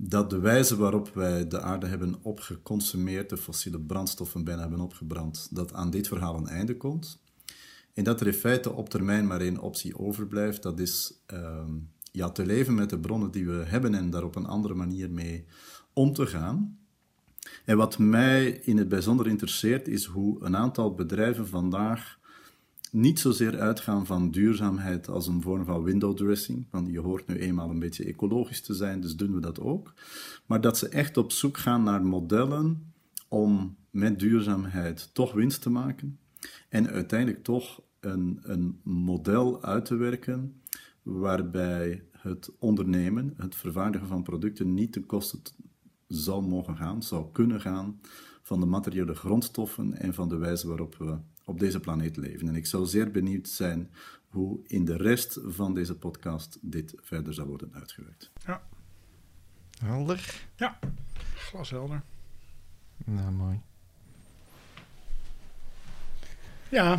[0.00, 5.48] dat de wijze waarop wij de aarde hebben opgeconsumeerd, de fossiele brandstoffen bijna hebben opgebrand,
[5.50, 7.22] dat aan dit verhaal een einde komt.
[7.94, 11.72] En dat er in feite op termijn maar één optie overblijft, dat is ehm,
[12.12, 15.10] ja, te leven met de bronnen die we hebben en daar op een andere manier
[15.10, 15.44] mee
[15.92, 16.78] om te gaan.
[17.64, 22.17] En wat mij in het bijzonder interesseert, is hoe een aantal bedrijven vandaag
[22.92, 27.38] niet zozeer uitgaan van duurzaamheid als een vorm van window dressing, want je hoort nu
[27.38, 29.94] eenmaal een beetje ecologisch te zijn, dus doen we dat ook.
[30.46, 32.92] Maar dat ze echt op zoek gaan naar modellen
[33.28, 36.18] om met duurzaamheid toch winst te maken
[36.68, 40.62] en uiteindelijk toch een, een model uit te werken
[41.02, 45.38] waarbij het ondernemen, het vervaardigen van producten niet ten koste
[46.06, 48.00] zal mogen gaan, zou kunnen gaan
[48.42, 51.18] van de materiële grondstoffen en van de wijze waarop we
[51.48, 52.48] op deze planeet leven.
[52.48, 53.90] En ik zou zeer benieuwd zijn
[54.28, 58.30] hoe in de rest van deze podcast dit verder zal worden uitgewerkt.
[58.46, 58.62] Ja,
[59.78, 60.44] Helder.
[60.56, 60.78] ja.
[61.34, 62.02] glashelder.
[63.04, 63.60] Nou, mooi.
[66.68, 66.98] Ja,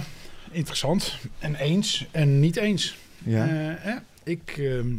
[0.52, 1.18] interessant.
[1.40, 2.98] En eens en niet eens.
[3.18, 3.48] Ja.
[3.48, 3.98] Eh, hè?
[4.24, 4.96] Ik, ehm,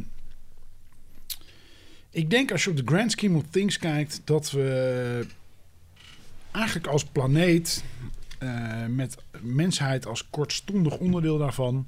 [2.11, 5.27] ik denk als je op de grand scheme of things kijkt, dat we
[6.51, 7.85] eigenlijk als planeet,
[8.41, 11.87] eh, met mensheid als kortstondig onderdeel daarvan,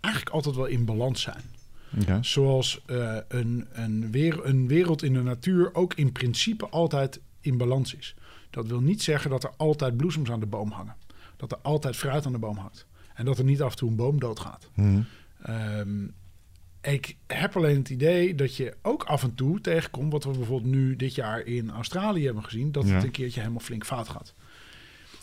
[0.00, 1.42] eigenlijk altijd wel in balans zijn.
[2.06, 2.22] ja.
[2.22, 7.56] Zoals eh, een, een, weer, een wereld in de natuur ook in principe altijd in
[7.56, 8.14] balans is.
[8.50, 10.96] Dat wil niet zeggen dat er altijd bloesems aan de boom hangen.
[11.36, 12.86] Dat er altijd fruit aan de boom hangt.
[13.14, 14.70] En dat er niet af en toe een boom doodgaat.
[14.74, 15.00] Mhm.
[15.42, 16.04] Ehm,
[16.82, 20.12] ik heb alleen het idee dat je ook af en toe tegenkomt...
[20.12, 22.72] wat we bijvoorbeeld nu dit jaar in Australië hebben gezien...
[22.72, 22.94] dat Ja.
[22.94, 24.34] het een keertje helemaal flink fout gaat.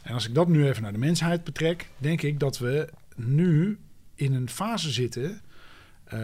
[0.03, 1.89] En als ik dat nu even naar de mensheid betrek...
[1.97, 3.77] denk ik dat we nu
[4.15, 5.41] in een fase zitten...
[6.03, 6.19] eh,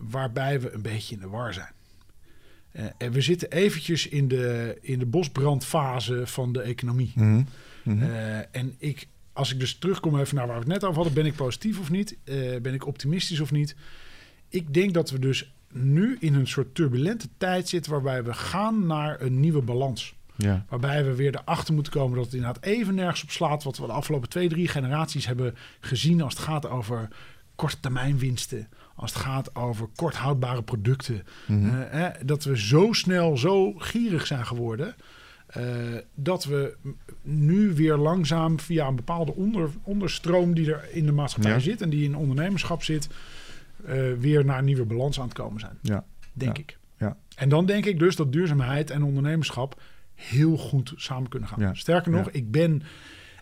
[0.00, 1.72] waarbij we een beetje in de war zijn.
[2.70, 7.12] Eh, en we zitten eventjes in de, in de bosbrandfase van de economie.
[7.14, 7.42] Mhm.
[7.82, 8.02] Mhm.
[8.02, 11.14] Eh, en ik, als ik dus terugkom even naar waar we het net over hadden,
[11.14, 12.16] ben ik positief of niet?
[12.62, 13.76] Ben ik optimistisch of niet?
[14.48, 18.86] Ik denk dat we dus nu in een soort turbulente tijd zitten waarbij we gaan
[18.86, 20.14] naar een nieuwe balans.
[20.38, 20.64] Ja.
[20.68, 23.86] Waarbij we weer erachter moeten komen dat het inderdaad even nergens op slaat wat we
[23.86, 27.08] de afgelopen twee, drie generaties hebben gezien als het gaat over
[27.54, 28.68] korte termijn winsten.
[28.94, 31.22] Als het gaat over kort houdbare producten.
[31.46, 31.66] Mhm.
[31.80, 34.94] Eh, eh, dat we zo snel, zo gierig zijn geworden.
[35.48, 35.64] eh,
[36.14, 36.76] dat we
[37.22, 41.58] nu weer langzaam via een bepaalde onder, onderstroom die er in de maatschappij Ja.
[41.58, 43.08] zit en die in ondernemerschap zit,
[43.84, 45.78] eh, weer naar een nieuwe balans aan het komen zijn.
[45.82, 46.04] Ja.
[46.32, 46.62] Denk Ja.
[46.62, 46.78] ik.
[46.98, 47.16] Ja.
[47.36, 49.80] En dan denk ik dus dat duurzaamheid en ondernemerschap
[50.18, 51.60] heel goed samen kunnen gaan.
[51.60, 51.74] Ja.
[51.74, 52.32] Sterker nog, Ja.
[52.32, 52.82] ik ben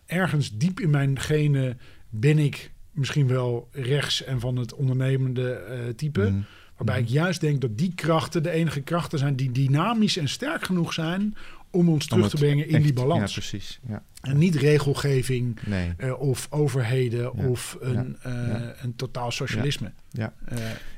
[0.07, 5.89] ergens diep in mijn genen ben ik misschien wel rechts en van het ondernemende eh,
[5.89, 6.21] type.
[6.31, 6.41] Mhm.
[6.77, 10.65] Waarbij ik juist denk dat die krachten de enige krachten zijn die dynamisch en sterk
[10.65, 11.37] genoeg zijn
[11.71, 13.35] om ons terug te brengen in echt- die balans.
[13.35, 13.81] Ja, precies.
[13.89, 14.03] Ja.
[14.21, 15.93] en niet regelgeving Nee.
[15.97, 19.93] eh, of overheden of een, eh, een totaal socialisme.
[20.11, 20.33] Ja.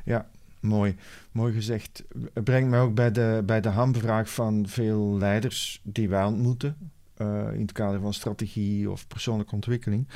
[0.05, 0.29] Ja,
[0.61, 0.97] mooi.
[1.33, 2.05] Mooi gezegd.
[2.35, 6.77] Het brengt mij ook bij de, bij de hamvraag van veel leiders die wij ontmoeten.
[7.15, 10.09] eh, in het kader van strategie of persoonlijke ontwikkeling.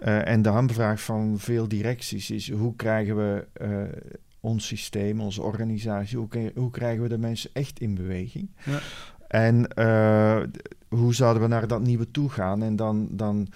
[0.00, 3.82] Eh, en de hamvraag van veel directies is: hoe krijgen we eh,
[4.40, 8.50] ons systeem, onze organisatie, hoe, kri- hoe krijgen we de mensen echt in beweging?
[8.64, 8.78] Ja.
[9.28, 9.66] En
[10.88, 12.62] hoe zouden we naar dat nieuwe toe gaan?
[12.62, 13.48] En dan, dan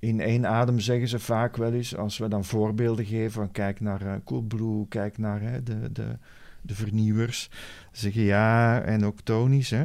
[0.00, 3.80] in één adem zeggen ze vaak wel eens, als we dan voorbeelden geven, van kijk
[3.80, 6.06] naar uh, Coolblue, kijk naar hè, de, de,
[6.62, 7.50] de vernieuwers,
[7.92, 9.82] zeggen ja, en ook Tony's, hè,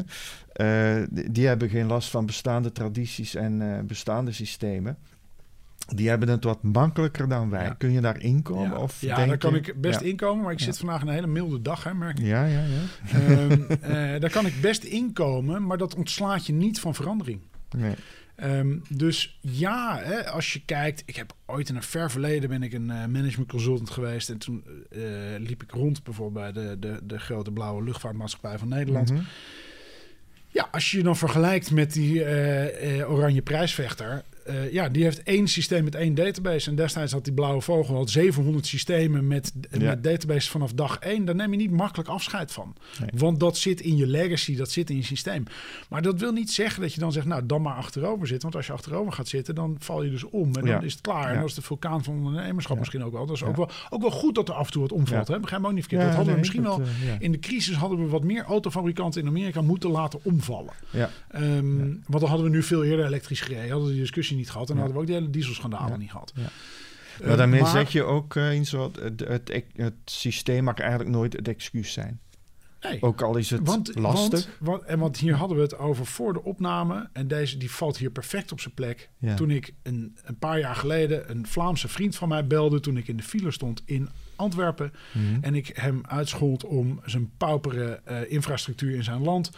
[1.02, 4.98] uh, die, die, hebben geen last van bestaande tradities en uh, bestaande systemen.
[5.96, 7.76] Die hebben het wat makkelijker dan wij.
[7.78, 8.70] Kun je daar inkomen?
[8.70, 10.44] Ja, of ja daar kan ik best inkomen.
[10.44, 12.26] Maar ik zit vandaag een hele milde dag, hè, merk ik.
[12.26, 13.20] Ja, ja, ja.
[13.30, 13.80] Um, uh,
[14.22, 17.40] daar kan ik best inkomen, maar dat ontslaat je niet van verandering.
[17.78, 17.96] Nee.
[18.44, 22.64] Um, dus ja, hè, als je kijkt, ik heb ooit in een ver verleden ben
[22.64, 25.04] ik een uh, management consultant geweest en toen uh,
[25.38, 29.12] liep ik rond bijvoorbeeld bij de, de, de grote blauwe luchtvaartmaatschappij van Nederland.
[29.12, 29.22] Mhm.
[30.48, 35.24] Ja, als je je dan vergelijkt met die uh, oranje prijsvechter, uh, ja, die heeft
[35.24, 36.70] één systeem met één database.
[36.70, 39.78] En destijds had die Blauwe Vogel had 700 systemen met, ja.
[39.80, 41.26] met database vanaf dag één.
[41.26, 42.76] Daar neem je niet makkelijk afscheid van.
[43.00, 43.10] Nee.
[43.16, 45.44] Want dat zit in je legacy, dat zit in je systeem.
[45.90, 48.42] Maar dat wil niet zeggen dat je dan zegt, nou, dan maar achterover zitten.
[48.42, 50.56] Want als je achterover gaat zitten, dan val je dus om.
[50.56, 51.34] En dan is het klaar.
[51.34, 53.26] En dat is de vulkaan van ondernemerschap misschien ook wel.
[53.26, 55.28] Dat is ook, wel, ook wel goed dat er af en toe wat omvalt.
[55.28, 55.40] Hè?
[55.40, 56.08] Begrijp me ook niet verkeerd.
[56.08, 56.88] Dat hadden we misschien dat, wel...
[56.88, 57.16] eh.
[57.20, 60.74] In de crisis hadden we wat meer autofabrikanten in Amerika moeten laten omvallen.
[60.90, 61.10] Ja.
[61.32, 61.62] Ja.
[62.06, 63.70] Want dan hadden we nu veel eerder elektrisch gereden.
[63.70, 64.70] Hadden we die discussie niet gehad.
[64.70, 64.80] En Ja.
[64.82, 65.98] hadden we ook die hele dieselschandalen Ja.
[65.98, 66.32] niet gehad.
[66.36, 66.42] Ja.
[67.22, 70.64] Eh, Maar daarmee maar- zeg je ook eh, in zo, het, het, het, het systeem
[70.64, 72.20] mag eigenlijk nooit het excuus zijn.
[72.90, 73.02] Nee.
[73.02, 74.46] Ook al is het Want, lastig.
[74.60, 77.10] Want, want, en want hier hadden we het over voor de opname.
[77.14, 79.10] En deze die valt hier perfect op zijn plek.
[79.18, 79.36] Ja.
[79.36, 82.80] Toen ik een, een paar jaar geleden een Vlaamse vriend van mij belde.
[82.80, 84.94] Toen ik in de file stond in Antwerpen.
[85.12, 85.44] Mhm.
[85.44, 89.52] En ik hem uitschold om zijn paupere eh, infrastructuur in zijn land.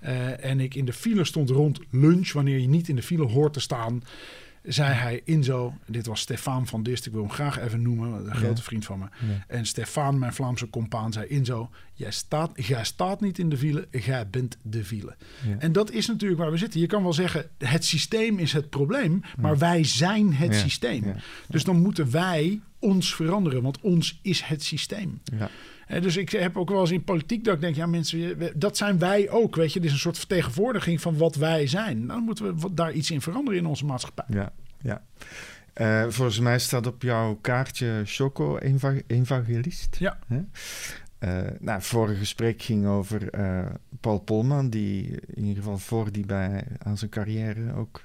[0.00, 3.26] Eh, en ik in de file stond rond lunch, wanneer je niet in de file
[3.26, 4.02] hoort te staan.
[4.62, 8.34] Zei hij Inzo, dit was Stefan van Dist, ik wil hem graag even noemen, een
[8.34, 9.04] grote vriend van me.
[9.04, 9.44] Ja.
[9.46, 13.88] En Stefan, mijn Vlaamse compaan, zei Inzo, jij staat, jij staat niet in de file,
[13.90, 15.16] jij bent de file.
[15.46, 15.56] Ja.
[15.58, 16.80] En dat is natuurlijk waar we zitten.
[16.80, 21.14] Je kan wel zeggen, het systeem is het probleem, maar wij zijn het systeem.
[21.48, 25.20] Dus dan moeten wij ons veranderen, want ons is het systeem.
[26.00, 28.98] Dus ik heb ook wel eens in politiek dat ik denk, ja mensen, dat zijn
[28.98, 29.78] wij ook, weet je.
[29.80, 32.06] Dit is een soort vertegenwoordiging van wat wij zijn.
[32.06, 34.24] Dan moeten we daar iets in veranderen in onze maatschappij.
[34.28, 35.02] Ja, ja.
[35.72, 39.96] Eh, volgens mij staat op jouw kaartje Choco eva- Evangelist.
[39.98, 40.18] Ja.
[40.28, 43.66] Eh, nou, het vorige gesprek ging over eh,
[44.00, 48.02] Paul Polman, die in ieder geval voor die bij aan zijn carrière ook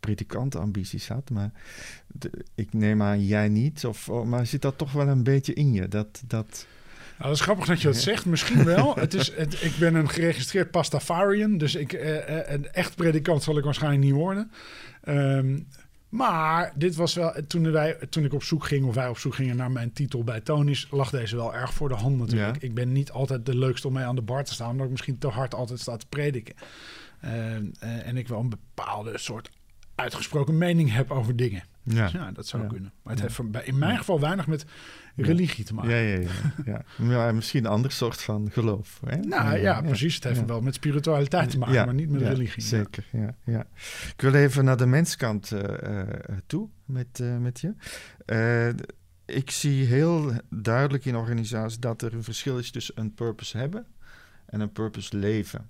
[0.00, 1.30] predikantambities had.
[1.30, 1.50] Maar
[2.06, 3.84] de- ik neem aan jij niet.
[3.84, 5.88] Of, oh, maar zit dat toch wel een beetje in je?
[5.88, 6.66] Dat, dat,
[7.18, 8.26] Nou, dat is grappig dat je dat zegt.
[8.26, 8.94] Misschien wel.
[9.00, 11.58] Het is, het, ik ben een geregistreerd pastafarian.
[11.58, 14.50] Dus ik, eh, eh, een echt predikant zal ik waarschijnlijk niet worden.
[15.02, 15.58] Ehm,
[16.08, 19.34] maar dit was wel, toen, wij, toen ik op zoek ging, of wij op zoek
[19.34, 22.60] gingen naar mijn titel bij Tonis, lag deze wel erg voor de hand natuurlijk.
[22.60, 22.68] Ja.
[22.68, 24.90] Ik ben niet altijd de leukste om mee aan de bar te staan, omdat ik
[24.90, 26.54] misschien te hard altijd sta te prediken.
[27.20, 29.50] Ehm, eh, en ik wel een bepaalde soort
[30.00, 31.62] uitgesproken mening heb over dingen.
[31.82, 32.02] ja.
[32.02, 32.68] Dus ja, dat zou Ja.
[32.68, 32.92] kunnen.
[33.02, 33.42] Maar het Ja.
[33.52, 34.64] heeft in mijn geval weinig met
[35.16, 35.90] religie te maken.
[35.90, 36.28] Ja, ja, ja,
[36.64, 36.84] ja.
[36.98, 37.32] ja.
[37.32, 39.00] Misschien een ander soort van geloof.
[39.06, 39.16] Hè?
[39.16, 40.14] Nou ja, precies.
[40.14, 40.44] Het heeft ja.
[40.44, 42.62] wel met spiritualiteit te maken, Ja, maar niet met ja, religie.
[42.62, 43.34] Zeker, ja.
[43.44, 43.66] ja.
[44.14, 46.08] Ik wil even naar de menskant eh, eh,
[46.46, 47.74] toe met, eh, met je.
[48.26, 48.68] Eh,
[49.36, 53.86] ik zie heel duidelijk in organisaties dat er een verschil is tussen een purpose hebben
[54.46, 55.68] en een purpose leven.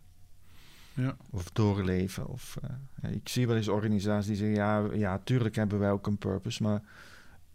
[0.94, 1.16] Ja.
[1.31, 2.26] Of doorleven.
[2.29, 2.57] Of,
[3.03, 6.18] eh, ik zie wel eens organisaties die zeggen, ja, ja, tuurlijk hebben wij ook een
[6.18, 6.83] purpose, maar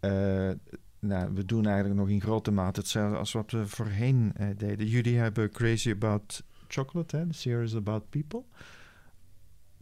[0.00, 0.50] eh,
[0.98, 4.86] nou, we doen eigenlijk nog in grote mate hetzelfde als wat we voorheen eh, deden.
[4.86, 8.42] Jullie hebben Crazy About Chocolate, hè, series About People.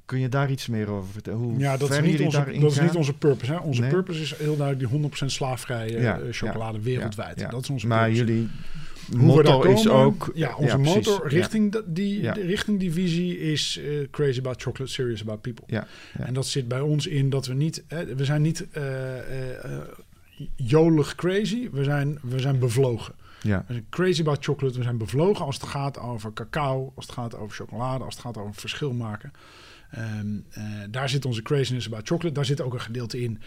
[0.05, 1.39] Kun je daar iets meer over vertellen?
[1.39, 3.53] Hoe Ja, dat is, niet onze, dat is niet onze purpose.
[3.53, 3.59] Hè?
[3.59, 3.91] Onze Nee.
[3.91, 7.41] purpose is heel duidelijk die 100% slaafvrije Ja, chocolade ja, wereldwijd.
[7.41, 8.25] Ja, Dat is onze maar purpose.
[8.25, 8.51] jullie
[9.13, 10.31] motto is ook...
[10.35, 15.41] Ja, onze motor richting, die, richting die visie is eh, Crazy About Chocolate, Serious About
[15.41, 15.65] People.
[15.67, 15.87] Ja.
[16.13, 17.85] En dat zit bij ons in dat we niet...
[17.89, 19.83] Hè, we zijn niet eh, eh,
[20.57, 23.15] jolig crazy, we zijn, we zijn bevlogen.
[23.43, 24.79] Ja, We zijn crazy about chocolate.
[24.79, 28.25] We zijn bevlogen als het gaat over cacao, als het gaat over chocolade, als het
[28.25, 29.33] gaat over verschil maken.
[29.91, 32.35] Ehm, eh, daar zit onze craziness about chocolate.
[32.35, 33.41] Daar zit ook een gedeelte in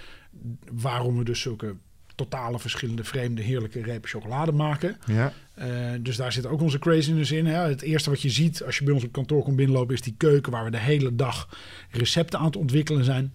[0.71, 1.75] waarom we dus zulke
[2.17, 4.97] totale verschillende vreemde heerlijke repen chocolade maken.
[5.05, 5.67] ja, Eh,
[5.99, 7.45] dus daar zit ook onze craziness in.
[7.45, 7.67] Hè.
[7.67, 10.15] Het eerste wat je ziet als je bij ons op kantoor komt binnenlopen is die
[10.17, 11.49] keuken waar we de hele dag
[11.91, 13.33] recepten aan het ontwikkelen zijn.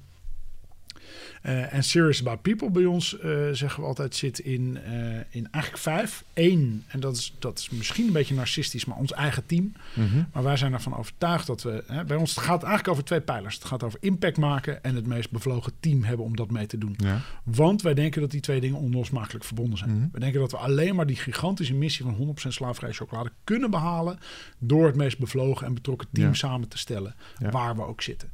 [1.43, 4.93] Eh, en Serious About People bij ons, eh, zeggen we altijd, zit in, eh,
[5.31, 6.25] in eigenlijk vijf.
[6.35, 9.73] Eén, en dat is, dat is misschien een beetje narcistisch, maar ons eigen team.
[9.95, 11.85] mhm, Maar wij zijn ervan overtuigd dat we...
[11.87, 13.55] Hè, bij ons het gaat eigenlijk over twee pijlers.
[13.55, 16.79] Het gaat over impact maken en het meest bevlogen team hebben om dat mee te
[16.79, 16.95] doen.
[16.97, 19.91] ja, Want wij denken dat die twee dingen onlosmakelijk verbonden zijn.
[19.97, 20.07] Mhm.
[20.13, 24.19] We denken dat we alleen maar die gigantische missie van 100% slaafvrije chocolade kunnen behalen
[24.59, 26.35] door het meest bevlogen en betrokken team Ja.
[26.35, 27.51] samen te stellen, Ja.
[27.51, 28.31] waar we ook zitten.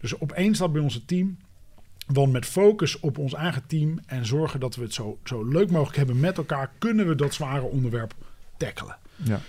[0.00, 1.36] Dus op één staat bij ons het team.
[2.12, 5.70] Want met focus op ons eigen team en zorgen dat we het zo, zo leuk
[5.70, 8.14] mogelijk hebben met elkaar, kunnen we dat zware onderwerp
[8.56, 8.96] tackelen.
[9.16, 9.40] Ja.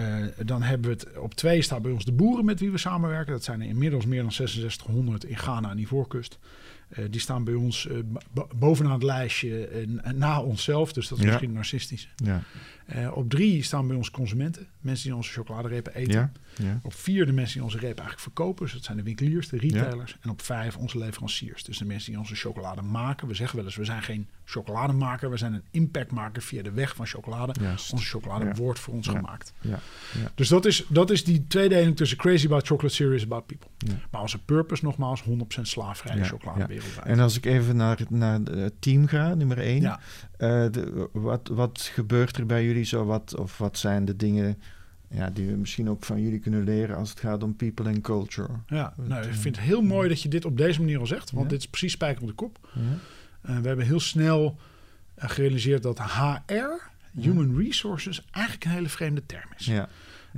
[0.00, 2.78] Uh, dan hebben we het op twee staat bij ons de boeren met wie we
[2.78, 3.32] samenwerken.
[3.32, 6.38] Dat zijn er inmiddels meer dan 6600 in Ghana en Ivoorkust.
[6.88, 7.98] Uh, die staan bij ons uh,
[8.56, 9.68] bovenaan het lijstje
[10.14, 10.92] na onszelf.
[10.92, 11.30] Dus dat is Ja.
[11.30, 12.08] misschien narcistisch.
[12.16, 12.42] Ja.
[13.10, 14.66] op drie staan bij ons consumenten.
[14.80, 16.32] Mensen die onze chocoladerepen eten.
[16.56, 16.80] Ja.
[16.82, 18.64] Op vier de mensen die onze repen eigenlijk verkopen.
[18.64, 20.16] Dus dat zijn de winkeliers, de retailers.
[20.20, 21.64] En op vijf onze leveranciers.
[21.64, 23.28] Dus de mensen die onze chocolade maken.
[23.28, 25.30] We zeggen wel eens, we zijn geen chocolademaker.
[25.30, 27.54] We zijn een impactmaker via de weg van chocolade.
[27.92, 29.52] Onze chocolade wordt voor ons gemaakt.
[29.60, 29.70] Ja.
[29.70, 30.30] Ja.
[30.34, 33.68] Dus dat is, dat is die tweedeling tussen crazy about chocolate, serious about people.
[34.10, 35.26] Maar onze purpose nogmaals 100%
[35.62, 36.73] slaafvrije chocolade.
[36.74, 37.06] Wereldwijd.
[37.06, 39.80] En als ik even naar, naar het team ga, nummer één.
[39.80, 40.00] Ja.
[40.36, 43.04] eh, de, wat, wat gebeurt er bij jullie zo?
[43.04, 44.58] Wat, of wat zijn de dingen
[45.10, 48.00] ja, die we misschien ook van jullie kunnen leren als het gaat om people and
[48.00, 48.48] culture?
[48.66, 51.06] Ja, nou, ik eh, vind het heel mooi dat je dit op deze manier al
[51.06, 51.30] zegt.
[51.30, 51.50] Want Ja.
[51.50, 52.58] dit is precies spijker op de kop.
[52.74, 52.80] Ja.
[53.42, 54.56] Eh, we hebben heel snel
[55.16, 56.88] gerealiseerd dat HR,
[57.20, 59.66] Human Resources, eigenlijk een hele vreemde term is.
[59.66, 59.88] ja,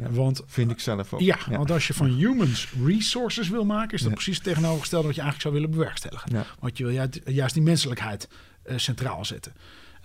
[0.00, 0.10] ja.
[0.10, 1.20] Want vind ik zelf ook.
[1.20, 4.14] ja, want als je van humans resources wil maken, is dat Ja.
[4.14, 6.46] precies het tegenovergestelde wat je eigenlijk zou willen bewerkstelligen.
[6.60, 8.28] Want je wil juist, juist die menselijkheid
[8.62, 9.52] eh, centraal zetten.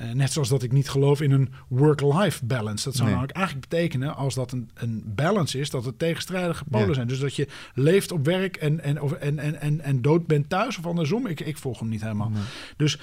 [0.01, 2.83] Eh, net zoals dat ik niet geloof in een work-life balance.
[2.83, 3.13] Dat zou Nee.
[3.13, 6.93] namelijk eigenlijk betekenen, als dat een, een balance is, dat het tegenstrijdige polen Ja.
[6.93, 7.07] zijn.
[7.07, 10.49] Dus dat je leeft op werk en, en, of, en, en, en, en dood bent
[10.49, 11.27] thuis of andersom.
[11.27, 12.29] Ik, ik volg hem niet helemaal.
[12.29, 12.41] Nee.
[12.77, 12.99] Dus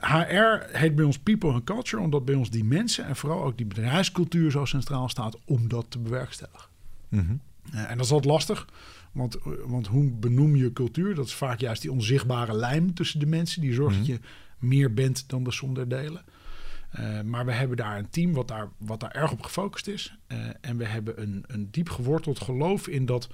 [0.00, 3.56] HR heet bij ons people and culture, omdat bij ons die mensen en vooral ook
[3.56, 6.68] die bedrijfscultuur zo centraal staat om dat te bewerkstelligen.
[7.08, 7.34] Mhm.
[7.72, 8.66] Eh, en dat is altijd lastig.
[9.12, 11.14] Want, eh, want hoe benoem je cultuur?
[11.14, 13.60] Dat is vaak juist die onzichtbare lijm tussen de mensen.
[13.60, 14.20] Die zorgt dat je
[14.62, 16.24] meer bent dan de som delen.
[16.90, 20.16] Eh, maar we hebben daar een team wat daar, wat daar erg op gefocust is.
[20.26, 23.28] Eh, en we hebben een, een diep geworteld geloof in dat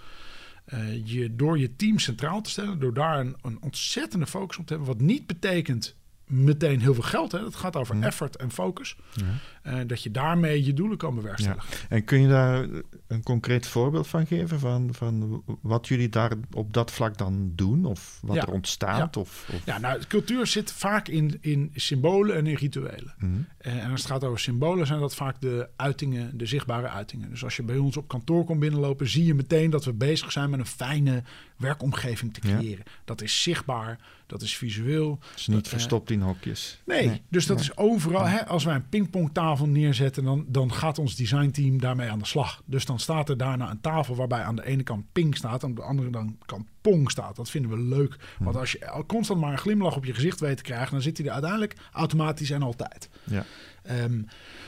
[0.65, 4.67] eh, je door je team centraal te stellen, door daar een, een ontzettende focus op
[4.67, 5.97] te hebben, wat niet betekent
[6.29, 7.33] meteen heel veel geld.
[7.33, 7.45] Hè.
[7.45, 8.97] Het gaat over effort en focus.
[9.13, 9.25] Ja.
[9.63, 11.69] Eh, dat je daarmee je doelen kan bewerkstelligen.
[11.89, 12.67] En kun je daar
[13.07, 14.59] een concreet voorbeeld van geven?
[14.61, 17.85] Van, van wat jullie daar op dat vlak dan doen?
[17.85, 18.43] Of wat Ja.
[18.47, 19.17] er ontstaat?
[19.17, 19.65] Of, of...
[19.65, 23.15] Ja, nou, cultuur zit vaak in, in symbolen en in rituelen.
[23.19, 23.33] Mhm.
[23.59, 27.31] Eh, En als het gaat over symbolen, zijn dat vaak de uitingen, de zichtbare uitingen.
[27.31, 30.33] Dus als je bij ons op kantoor komt binnenlopen, zie je meteen dat we bezig
[30.33, 31.23] zijn met een fijne
[31.57, 32.57] werkomgeving te Ja.
[32.57, 32.85] creëren.
[33.05, 35.19] Dat is zichtbaar, dat is visueel.
[35.31, 36.81] Het is niet eh, verstopt in hokjes.
[36.85, 37.67] Nee, dus dat nee.
[37.67, 38.25] is overal.
[38.25, 42.63] Hè, als wij een pingpongtafel neerzetten, dan, dan gaat ons designteam daarmee aan de slag.
[42.65, 45.69] Dus dan staat er daarna een tafel waarbij aan de ene kant ping staat en
[45.69, 47.37] aan de andere dan kant pong staat.
[47.37, 48.17] Dat vinden we leuk.
[48.39, 51.03] Want als je al constant maar een glimlach op je gezicht weet te krijgen, dan
[51.03, 53.09] zit hij er uiteindelijk automatisch en altijd.
[53.25, 53.45] Ja.
[53.89, 54.21] Ehm,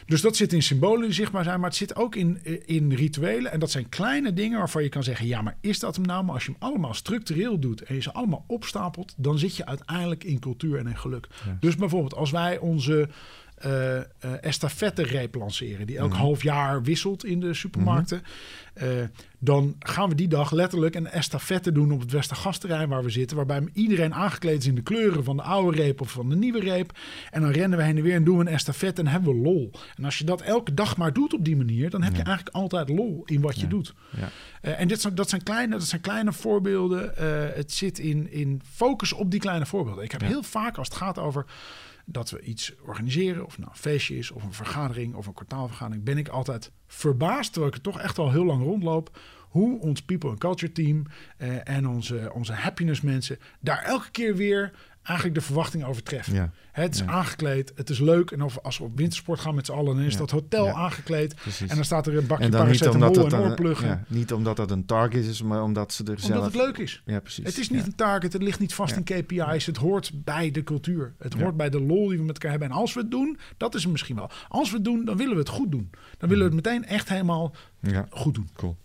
[0.06, 3.52] dus dat zit in symbolen die zichtbaar zijn, maar het zit ook in, in rituelen.
[3.52, 6.24] En dat zijn kleine dingen waarvan je kan zeggen: ja, maar is dat hem nou?
[6.24, 9.66] Maar als je hem allemaal structureel doet en je ze allemaal opstapelt, dan zit je
[9.66, 11.26] uiteindelijk in cultuur en in geluk.
[11.60, 13.08] Dus bijvoorbeeld, als wij onze
[13.60, 14.04] eh eh
[14.40, 18.22] estafette-reep lanceren, die elk half jaar wisselt in de supermarkten,
[18.74, 18.88] eh,
[19.38, 23.36] dan gaan we die dag letterlijk een estafette doen op het Westergasterrein waar we zitten,
[23.36, 26.60] waarbij iedereen aangekleed is in de kleuren van de oude reep of van de nieuwe
[26.60, 26.98] reep.
[27.30, 29.40] En dan rennen we heen en weer en doen we een estafette en hebben we
[29.40, 29.70] lol.
[29.96, 32.56] En als je dat elke dag maar doet op die manier, dan heb je eigenlijk
[32.56, 33.94] altijd lol in wat je doet.
[34.16, 34.28] Ja.
[34.60, 37.12] En dit zijn, dat, zijn kleine, dat zijn kleine voorbeelden.
[37.54, 40.04] Het zit in, in focus op die kleine voorbeelden.
[40.04, 41.44] Ik heb heel vaak als het gaat over
[42.12, 46.04] dat we iets organiseren, of nou een feestje is, of een vergadering, of een kwartaalvergadering,
[46.04, 49.18] ben ik altijd verbaasd, terwijl ik er toch echt al heel lang rondloop,
[49.48, 54.36] hoe ons people and culture team eh, en onze, onze happiness mensen daar elke keer
[54.36, 54.72] weer
[55.10, 56.34] eigenlijk de verwachtingen overtreffen.
[56.34, 56.50] Ja.
[56.72, 57.06] Het is Ja.
[57.06, 58.30] aangekleed, het is leuk.
[58.30, 60.18] En of, als we op wintersport gaan met z'n allen, dan is Ja.
[60.18, 61.34] dat hotel aangekleed.
[61.34, 61.68] Precies.
[61.70, 63.88] En dan staat er een bakje En dan niet omdat, paracetamol het en oorpluggen.
[63.88, 66.30] ja, niet omdat dat een target is, maar omdat ze er zelf...
[66.36, 67.02] Omdat het leuk is.
[67.04, 67.44] Ja, precies.
[67.44, 69.66] Het is niet een target, het ligt niet vast in KPI's.
[69.66, 71.14] Het hoort bij de cultuur.
[71.18, 72.68] Het hoort bij de lol die we met elkaar hebben.
[72.70, 74.30] En als we het doen, dat is het misschien wel.
[74.48, 75.90] Als we het doen, dan willen we het goed doen.
[76.18, 78.48] Dan willen we het meteen echt helemaal Ja, goed doen.
[78.54, 78.76] cool.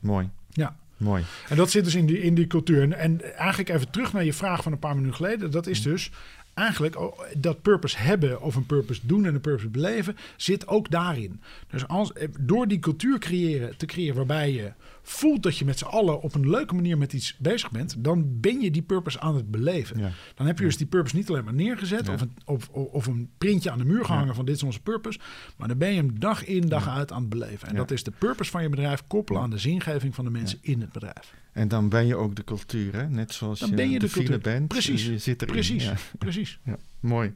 [0.00, 0.76] Mooi, Ja.
[0.98, 1.24] Mooi.
[1.48, 2.82] En dat zit dus in die, in die cultuur.
[2.82, 5.50] En, en eigenlijk even terug naar je vraag van een paar minuten geleden.
[5.50, 6.10] Dat is dus
[6.58, 10.90] eigenlijk oh, dat purpose hebben of een purpose doen en een purpose beleven zit ook
[10.90, 11.40] daarin.
[11.70, 15.78] Dus als, eh, door die cultuur creëren, te creëren waarbij je voelt dat je met
[15.78, 19.20] z'n allen op een leuke manier met iets bezig bent, dan ben je die purpose
[19.20, 19.98] aan het beleven.
[19.98, 20.10] Ja.
[20.34, 22.12] Dan heb je dus die purpose niet alleen maar neergezet Ja.
[22.12, 25.18] of, een, of, of, een printje aan de muur gehangen van dit is onze purpose,
[25.56, 27.68] maar dan ben je hem dag in dag uit aan het beleven.
[27.68, 30.58] En dat is de purpose van je bedrijf koppelen aan de zingeving van de mensen
[30.60, 31.34] in het bedrijf.
[31.58, 33.08] En dan ben je ook de cultuur, hè?
[33.08, 34.52] Net zoals Dan je ben je de file cultuur.
[34.52, 34.68] bent.
[34.68, 35.06] Precies.
[35.06, 35.54] Je zit erin.
[35.54, 35.94] Precies, Ja.
[36.18, 36.58] precies.
[36.62, 37.34] Ja, mooi.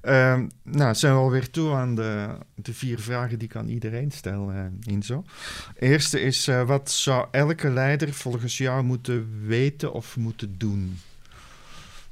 [0.00, 4.10] Ehm, nou, zijn we alweer toe aan de, de vier vragen die ik aan iedereen
[4.10, 5.24] stel, eh Inzo.
[5.78, 10.98] Eerste is, eh, wat zou elke leider volgens jou moeten weten of moeten doen?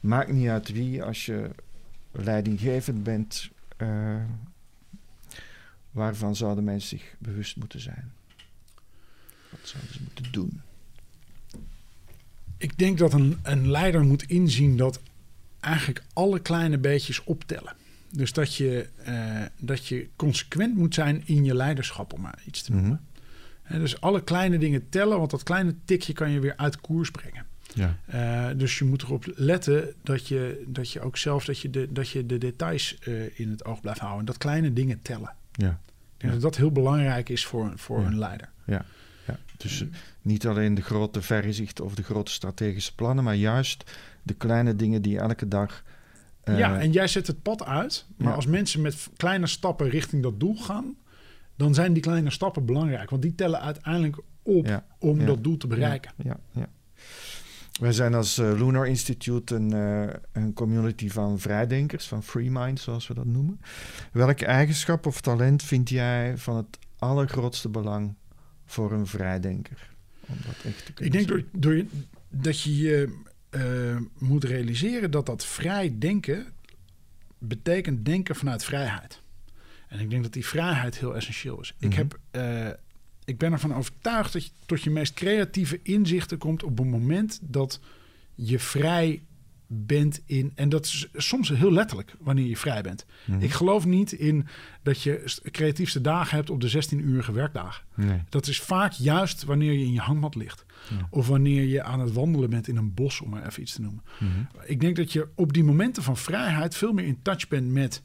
[0.01, 1.51] maakt niet uit wie, als je
[2.13, 4.17] leidinggevend bent, uh,
[5.91, 8.13] waarvan zouden mensen zich bewust moeten zijn?
[9.51, 10.63] Wat zouden ze moeten doen?
[12.65, 15.01] Ik denk dat een, een leider moet inzien dat
[15.61, 17.73] eigenlijk alle kleine beetjes optellen.
[18.11, 22.63] Dus dat je, uh, dat je consequent moet zijn in je leiderschap, om maar iets
[22.63, 22.91] te noemen.
[22.91, 23.13] Mm
[23.69, 27.47] dus alle kleine dingen tellen, want dat kleine tikje kan je weer uit koers brengen.
[27.75, 27.99] Ja.
[28.15, 31.93] Uh, dus je moet erop letten dat je, dat je ook zelf dat je de,
[31.93, 34.21] dat je de details uh, in het oog blijft houden.
[34.21, 35.35] En dat kleine dingen tellen.
[35.53, 35.69] Ja.
[35.69, 35.77] Ik
[36.17, 36.41] denk ja.
[36.41, 38.07] dat dat heel belangrijk is voor, voor ja.
[38.07, 38.49] een leider.
[38.67, 38.85] Ja.
[39.57, 39.85] Dus
[40.23, 43.91] niet alleen de grote vergezichten of de grote strategische plannen, maar juist
[44.23, 45.83] de kleine dingen die elke dag.
[46.45, 48.07] Uh, ja, en jij zet het pad uit.
[48.17, 50.97] Maar als mensen met kleine stappen richting dat doel gaan,
[51.57, 53.11] dan zijn die kleine stappen belangrijk.
[53.11, 56.13] Want die tellen uiteindelijk op ja, om ja, dat doel te bereiken.
[56.17, 56.69] Ja, ja,
[57.81, 62.83] Wij zijn als uh, Lunar Institute een, uh, een community van vrijdenkers, van free minds
[62.83, 63.61] zoals we dat noemen.
[64.13, 68.15] Welke eigenschap of talent vind jij van het allergrootste belang
[68.75, 69.91] voor een vrijdenker?
[70.27, 71.85] Om dat echt te Ik denk door, door,
[72.29, 73.19] dat je je
[73.51, 76.47] uh, moet realiseren dat dat vrij denken
[77.39, 79.23] betekent denken vanuit vrijheid.
[79.89, 81.75] En ik denk dat die vrijheid heel essentieel is.
[81.79, 82.69] Ik, heb, uh,
[83.25, 87.39] ik ben ervan overtuigd dat je tot je meest creatieve inzichten komt op het moment
[87.43, 87.81] dat
[88.35, 89.23] je vrij
[89.75, 90.53] bent in.
[90.55, 93.07] En dat is soms heel letterlijk wanneer je vrij bent.
[93.25, 93.43] Mm-hmm.
[93.45, 94.47] Ik geloof niet in
[94.83, 97.85] dat je creatiefste dagen hebt op de 16-urige werkdagen.
[97.95, 98.23] Nee.
[98.29, 100.65] Dat is vaak juist wanneer je in je hangmat ligt.
[100.91, 101.07] Ja.
[101.11, 103.81] Of wanneer je aan het wandelen bent in een bos, om maar even iets te
[103.81, 104.03] noemen.
[104.19, 104.49] Mm-hmm.
[104.65, 108.03] Ik denk dat je op die momenten van vrijheid veel meer in touch bent met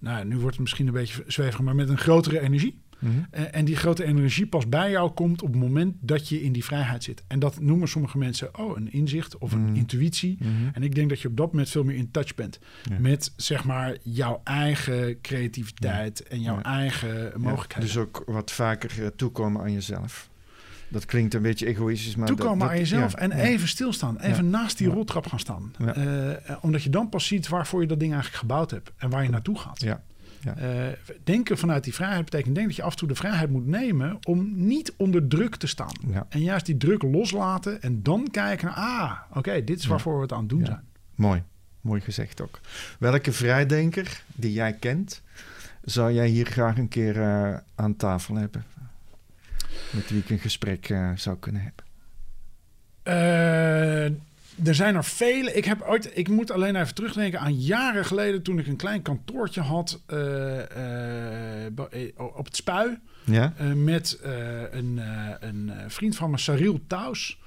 [0.00, 2.78] nou, nu wordt het misschien een beetje zweverig, maar met een grotere energie.
[3.00, 3.26] Mm-hmm.
[3.34, 6.52] Uh, en die grote energie pas bij jou komt op het moment dat je in
[6.52, 7.22] die vrijheid zit.
[7.26, 9.74] En dat noemen sommige mensen, oh, een inzicht of een Mm.
[9.74, 10.36] intuïtie.
[10.40, 10.70] Mm-hmm.
[10.72, 12.98] En ik denk dat je op dat moment veel meer in touch bent Ja.
[12.98, 16.62] met, zeg maar, jouw eigen creativiteit en jouw Ja.
[16.62, 17.88] eigen mogelijkheden.
[17.88, 20.28] Dus ook wat vaker uh, toekomen aan jezelf.
[20.88, 22.26] Dat klinkt een beetje egoïstisch, maar...
[22.26, 23.36] Toekomen dat, dat, aan jezelf ja, en ja.
[23.36, 24.18] even stilstaan.
[24.20, 24.50] Even Ja.
[24.50, 25.72] naast die roltrap gaan staan.
[25.80, 28.92] Uh, omdat je dan pas ziet waarvoor je dat ding eigenlijk gebouwd hebt.
[28.96, 29.80] En waar je naartoe gaat.
[29.80, 30.02] Ja.
[30.40, 30.86] Ja.
[30.86, 30.92] Uh,
[31.24, 34.18] denken vanuit die vrijheid betekent denk dat je af en toe de vrijheid moet nemen
[34.26, 35.94] om niet onder druk te staan.
[36.10, 36.26] Ja.
[36.28, 40.22] En juist die druk loslaten en dan kijken naar, ah, oké, dit is waarvoor we
[40.22, 40.84] het aan het doen zijn.
[41.14, 41.42] Mooi.
[41.80, 42.60] Mooi gezegd ook.
[42.98, 45.22] Welke vrijdenker die jij kent,
[45.84, 48.64] zou jij hier graag een keer uh, aan tafel hebben?
[49.90, 51.84] Met wie ik een gesprek uh, zou kunnen hebben?
[54.64, 55.52] Er zijn er vele.
[55.52, 59.02] Ik, heb ooit, ik moet alleen even terugdenken aan jaren geleden toen ik een klein
[59.02, 60.18] kantoortje had uh,
[62.16, 62.98] op het Spui.
[63.24, 63.52] Ja?
[63.74, 64.18] met
[64.70, 65.00] een,
[65.40, 67.38] een, vriend van me, Cyril Taus.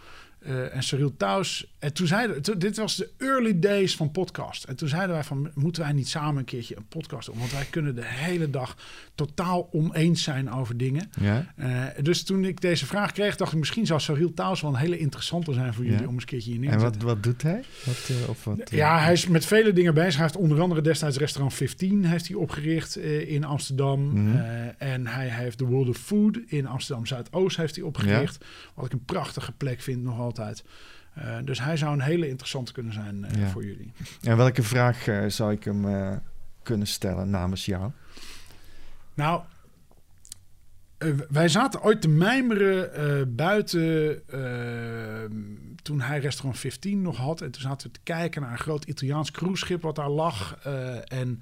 [0.48, 1.74] Uh, en Cyril Taus.
[1.80, 4.64] En toen zeiden to, dit was de early days van podcast.
[4.64, 7.38] En toen zeiden wij van moeten wij niet samen een keertje een podcast doen?
[7.38, 8.78] Want wij kunnen de hele dag
[9.16, 11.10] totaal oneens zijn over dingen.
[11.20, 11.54] Ja.
[11.60, 14.78] Uh, dus toen ik deze vraag kreeg, dacht ik misschien zou Cyril Taus wel een
[14.78, 16.08] hele interessante zijn voor jullie ja.
[16.08, 17.64] om eens een keertje hier neer te En wat, wat doet hij?
[17.86, 20.14] Wat, uh, of wat, ja, hij is met vele dingen bezig.
[20.14, 24.02] Hij heeft onder andere destijds restaurant 15 heeft hij opgericht in Amsterdam.
[24.04, 24.42] Mm-hmm.
[24.78, 28.38] en hij heeft The World of Food in Amsterdam Zuidoost heeft hij opgericht.
[28.40, 28.48] Ja.
[28.74, 30.64] Wat ik een prachtige plek vind nog altijd.
[31.18, 33.48] Uh, dus hij zou een hele interessante kunnen zijn uh, ja.
[33.48, 33.92] voor jullie.
[34.22, 35.86] En welke vraag uh, zou ik hem
[36.64, 37.92] kunnen stellen namens jou?
[39.14, 39.42] Nou,
[41.30, 44.22] wij zaten ooit te mijmeren buiten
[45.82, 47.42] toen hij restaurant 15 nog had.
[47.42, 50.58] En toen zaten we te kijken naar een groot Italiaans cruiseschip wat daar lag.
[51.04, 51.42] en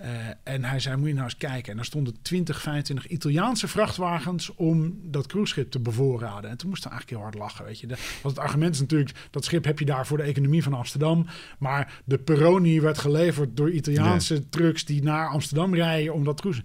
[0.00, 0.06] Uh,
[0.42, 1.70] en hij zei, moet je nou eens kijken.
[1.70, 6.50] En daar stonden 20, 25 Italiaanse vrachtwagens om dat cruiseschip te bevoorraden.
[6.50, 7.86] En toen moesten we eigenlijk heel hard lachen, weet je.
[7.86, 10.74] De, want het argument is natuurlijk, dat schip heb je daar voor de economie van
[10.74, 11.26] Amsterdam.
[11.58, 14.48] Maar de Peroni werd geleverd door Italiaanse nee.
[14.48, 16.62] trucks die naar Amsterdam rijden om dat cruise.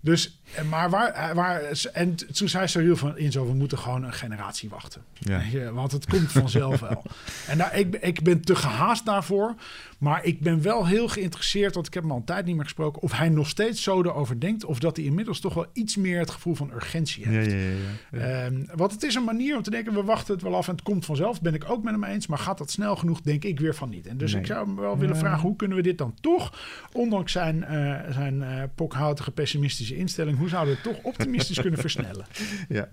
[0.00, 4.68] Dus, maar waar, waar en toen zei Cyril van Inzo, we moeten gewoon een generatie
[4.68, 5.02] wachten.
[5.18, 5.40] Ja.
[5.40, 7.02] Je, want het komt vanzelf wel.
[7.48, 9.54] En daar, ik, ik ben te gehaast daarvoor.
[10.04, 12.64] Maar ik ben wel heel geïnteresseerd, want ik heb hem al een tijd niet meer
[12.64, 14.64] gesproken, of hij nog steeds zo erover denkt.
[14.64, 17.50] Of dat hij inmiddels toch wel iets meer het gevoel van urgentie heeft.
[17.50, 20.42] Ja, ja, ja, um, want het is een manier om te denken, we wachten het
[20.42, 21.40] wel af en het komt vanzelf.
[21.40, 22.26] Ben ik ook met hem eens.
[22.26, 24.06] Maar gaat dat snel genoeg, denk ik weer van niet.
[24.06, 24.40] En dus nee.
[24.40, 26.52] ik zou hem wel willen vragen, hoe kunnen we dit dan toch,
[26.92, 31.80] ondanks zijn, uh, zijn uh, pokhoutige pessimistische instelling, hoe zouden we het toch optimistisch kunnen
[31.80, 32.26] versnellen?
[32.68, 32.88] Ja.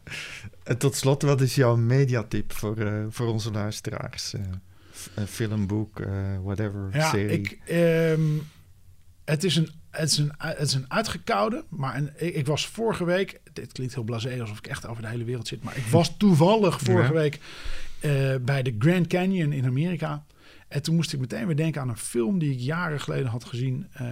[0.63, 4.33] En tot slot, wat is jouw mediatip voor, uh, voor onze luisteraars?
[5.15, 6.07] een film, boek, uh,
[6.43, 7.39] whatever, ja, serie?
[7.39, 7.59] Ik,
[8.17, 8.47] um,
[9.25, 12.67] het, is een, het, is een, het is een uitgekoude, maar een, ik, ik, was
[12.67, 13.41] vorige week...
[13.53, 15.63] Dit klinkt heel blasé, alsof ik echt over de hele wereld zit...
[15.63, 17.19] maar ik was toevallig vorige ja.
[17.19, 17.39] week
[18.01, 20.25] uh, bij de Grand Canyon in Amerika.
[20.67, 23.43] En toen moest ik meteen weer denken aan een film die ik jaren geleden had
[23.43, 24.07] gezien, uh,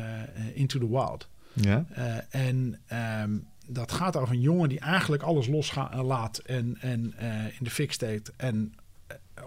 [0.54, 1.30] Into the Wild.
[1.62, 1.86] Ja.
[1.98, 2.80] Uh, en
[3.22, 7.70] um, dat gaat over een jongen die eigenlijk alles loslaat en, en uh, in de
[7.70, 8.74] fik steekt en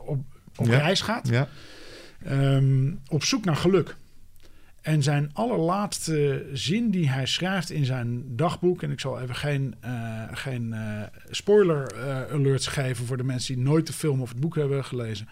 [0.04, 0.24] op,
[0.56, 0.78] op Ja.
[0.78, 1.28] reis gaat.
[1.28, 1.48] Ja.
[2.24, 3.96] Ehm, op zoek naar geluk.
[4.82, 8.82] En zijn allerlaatste zin die hij schrijft in zijn dagboek...
[8.82, 13.06] en ik zal even geen, eh, geen eh, spoiler eh, alerts geven...
[13.06, 15.28] voor de mensen die nooit de film of het boek hebben gelezen.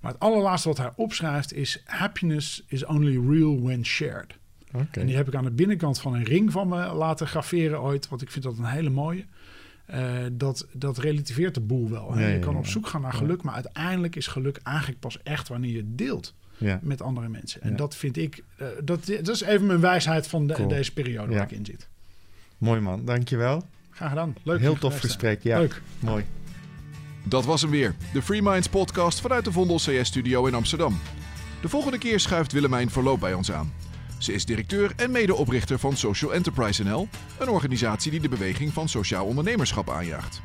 [0.00, 1.82] Maar het allerlaatste wat hij opschrijft is...
[1.84, 4.38] happiness is only real when shared.
[4.72, 5.00] Oké.
[5.00, 8.08] En die heb ik aan de binnenkant van een ring van me laten graveren ooit...
[8.08, 9.24] want ik vind dat een hele mooie.
[9.86, 12.18] Eh, dat, dat relativeert de boel wel.
[12.18, 13.18] je ja, kan op zoek gaan naar Ja.
[13.18, 13.42] geluk...
[13.42, 16.78] maar uiteindelijk is geluk eigenlijk pas echt wanneer je het deelt Ja.
[16.82, 17.62] met andere mensen.
[17.62, 17.76] En Ja.
[17.76, 20.68] dat vind ik, eh, dat, dat is even mijn wijsheid van de, Cool.
[20.68, 21.38] deze periode Ja.
[21.38, 21.88] waar ik in zit.
[22.58, 23.62] Mooi man, dankjewel.
[23.90, 24.34] Graag gedaan.
[24.42, 24.60] Leuk.
[24.60, 25.42] Heel tof gesprek.
[25.42, 25.82] Ja, Leuk.
[25.98, 26.24] mooi.
[27.24, 30.98] Dat was hem weer, de Free Minds podcast vanuit de Vondel CS Studio in Amsterdam.
[31.62, 33.72] De volgende keer schuift Willemijn Verloop bij ons aan.
[34.20, 37.08] Ze is directeur en medeoprichter van Social Enterprise NL,
[37.38, 40.40] een organisatie die de beweging van sociaal ondernemerschap aanjaagt.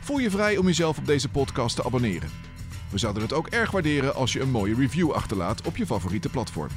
[0.00, 2.30] Voel je vrij om jezelf op deze podcast te abonneren.
[2.90, 6.28] We zouden het ook erg waarderen als je een mooie review achterlaat op je favoriete
[6.28, 6.68] platform.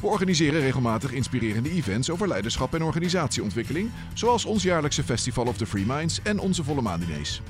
[0.00, 5.66] We organiseren regelmatig inspirerende events over leiderschap en organisatieontwikkeling, zoals ons jaarlijkse Festival of the
[5.66, 7.42] Free Minds en onze volle maandiners.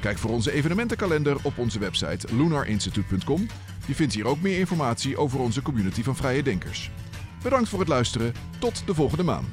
[0.00, 3.46] Kijk voor onze evenementenkalender op onze website lunarinstitute.com.
[3.86, 6.90] Je vindt hier ook meer informatie over onze community van vrije denkers.
[7.42, 8.34] Bedankt voor het luisteren.
[8.58, 9.48] Tot de volgende maand.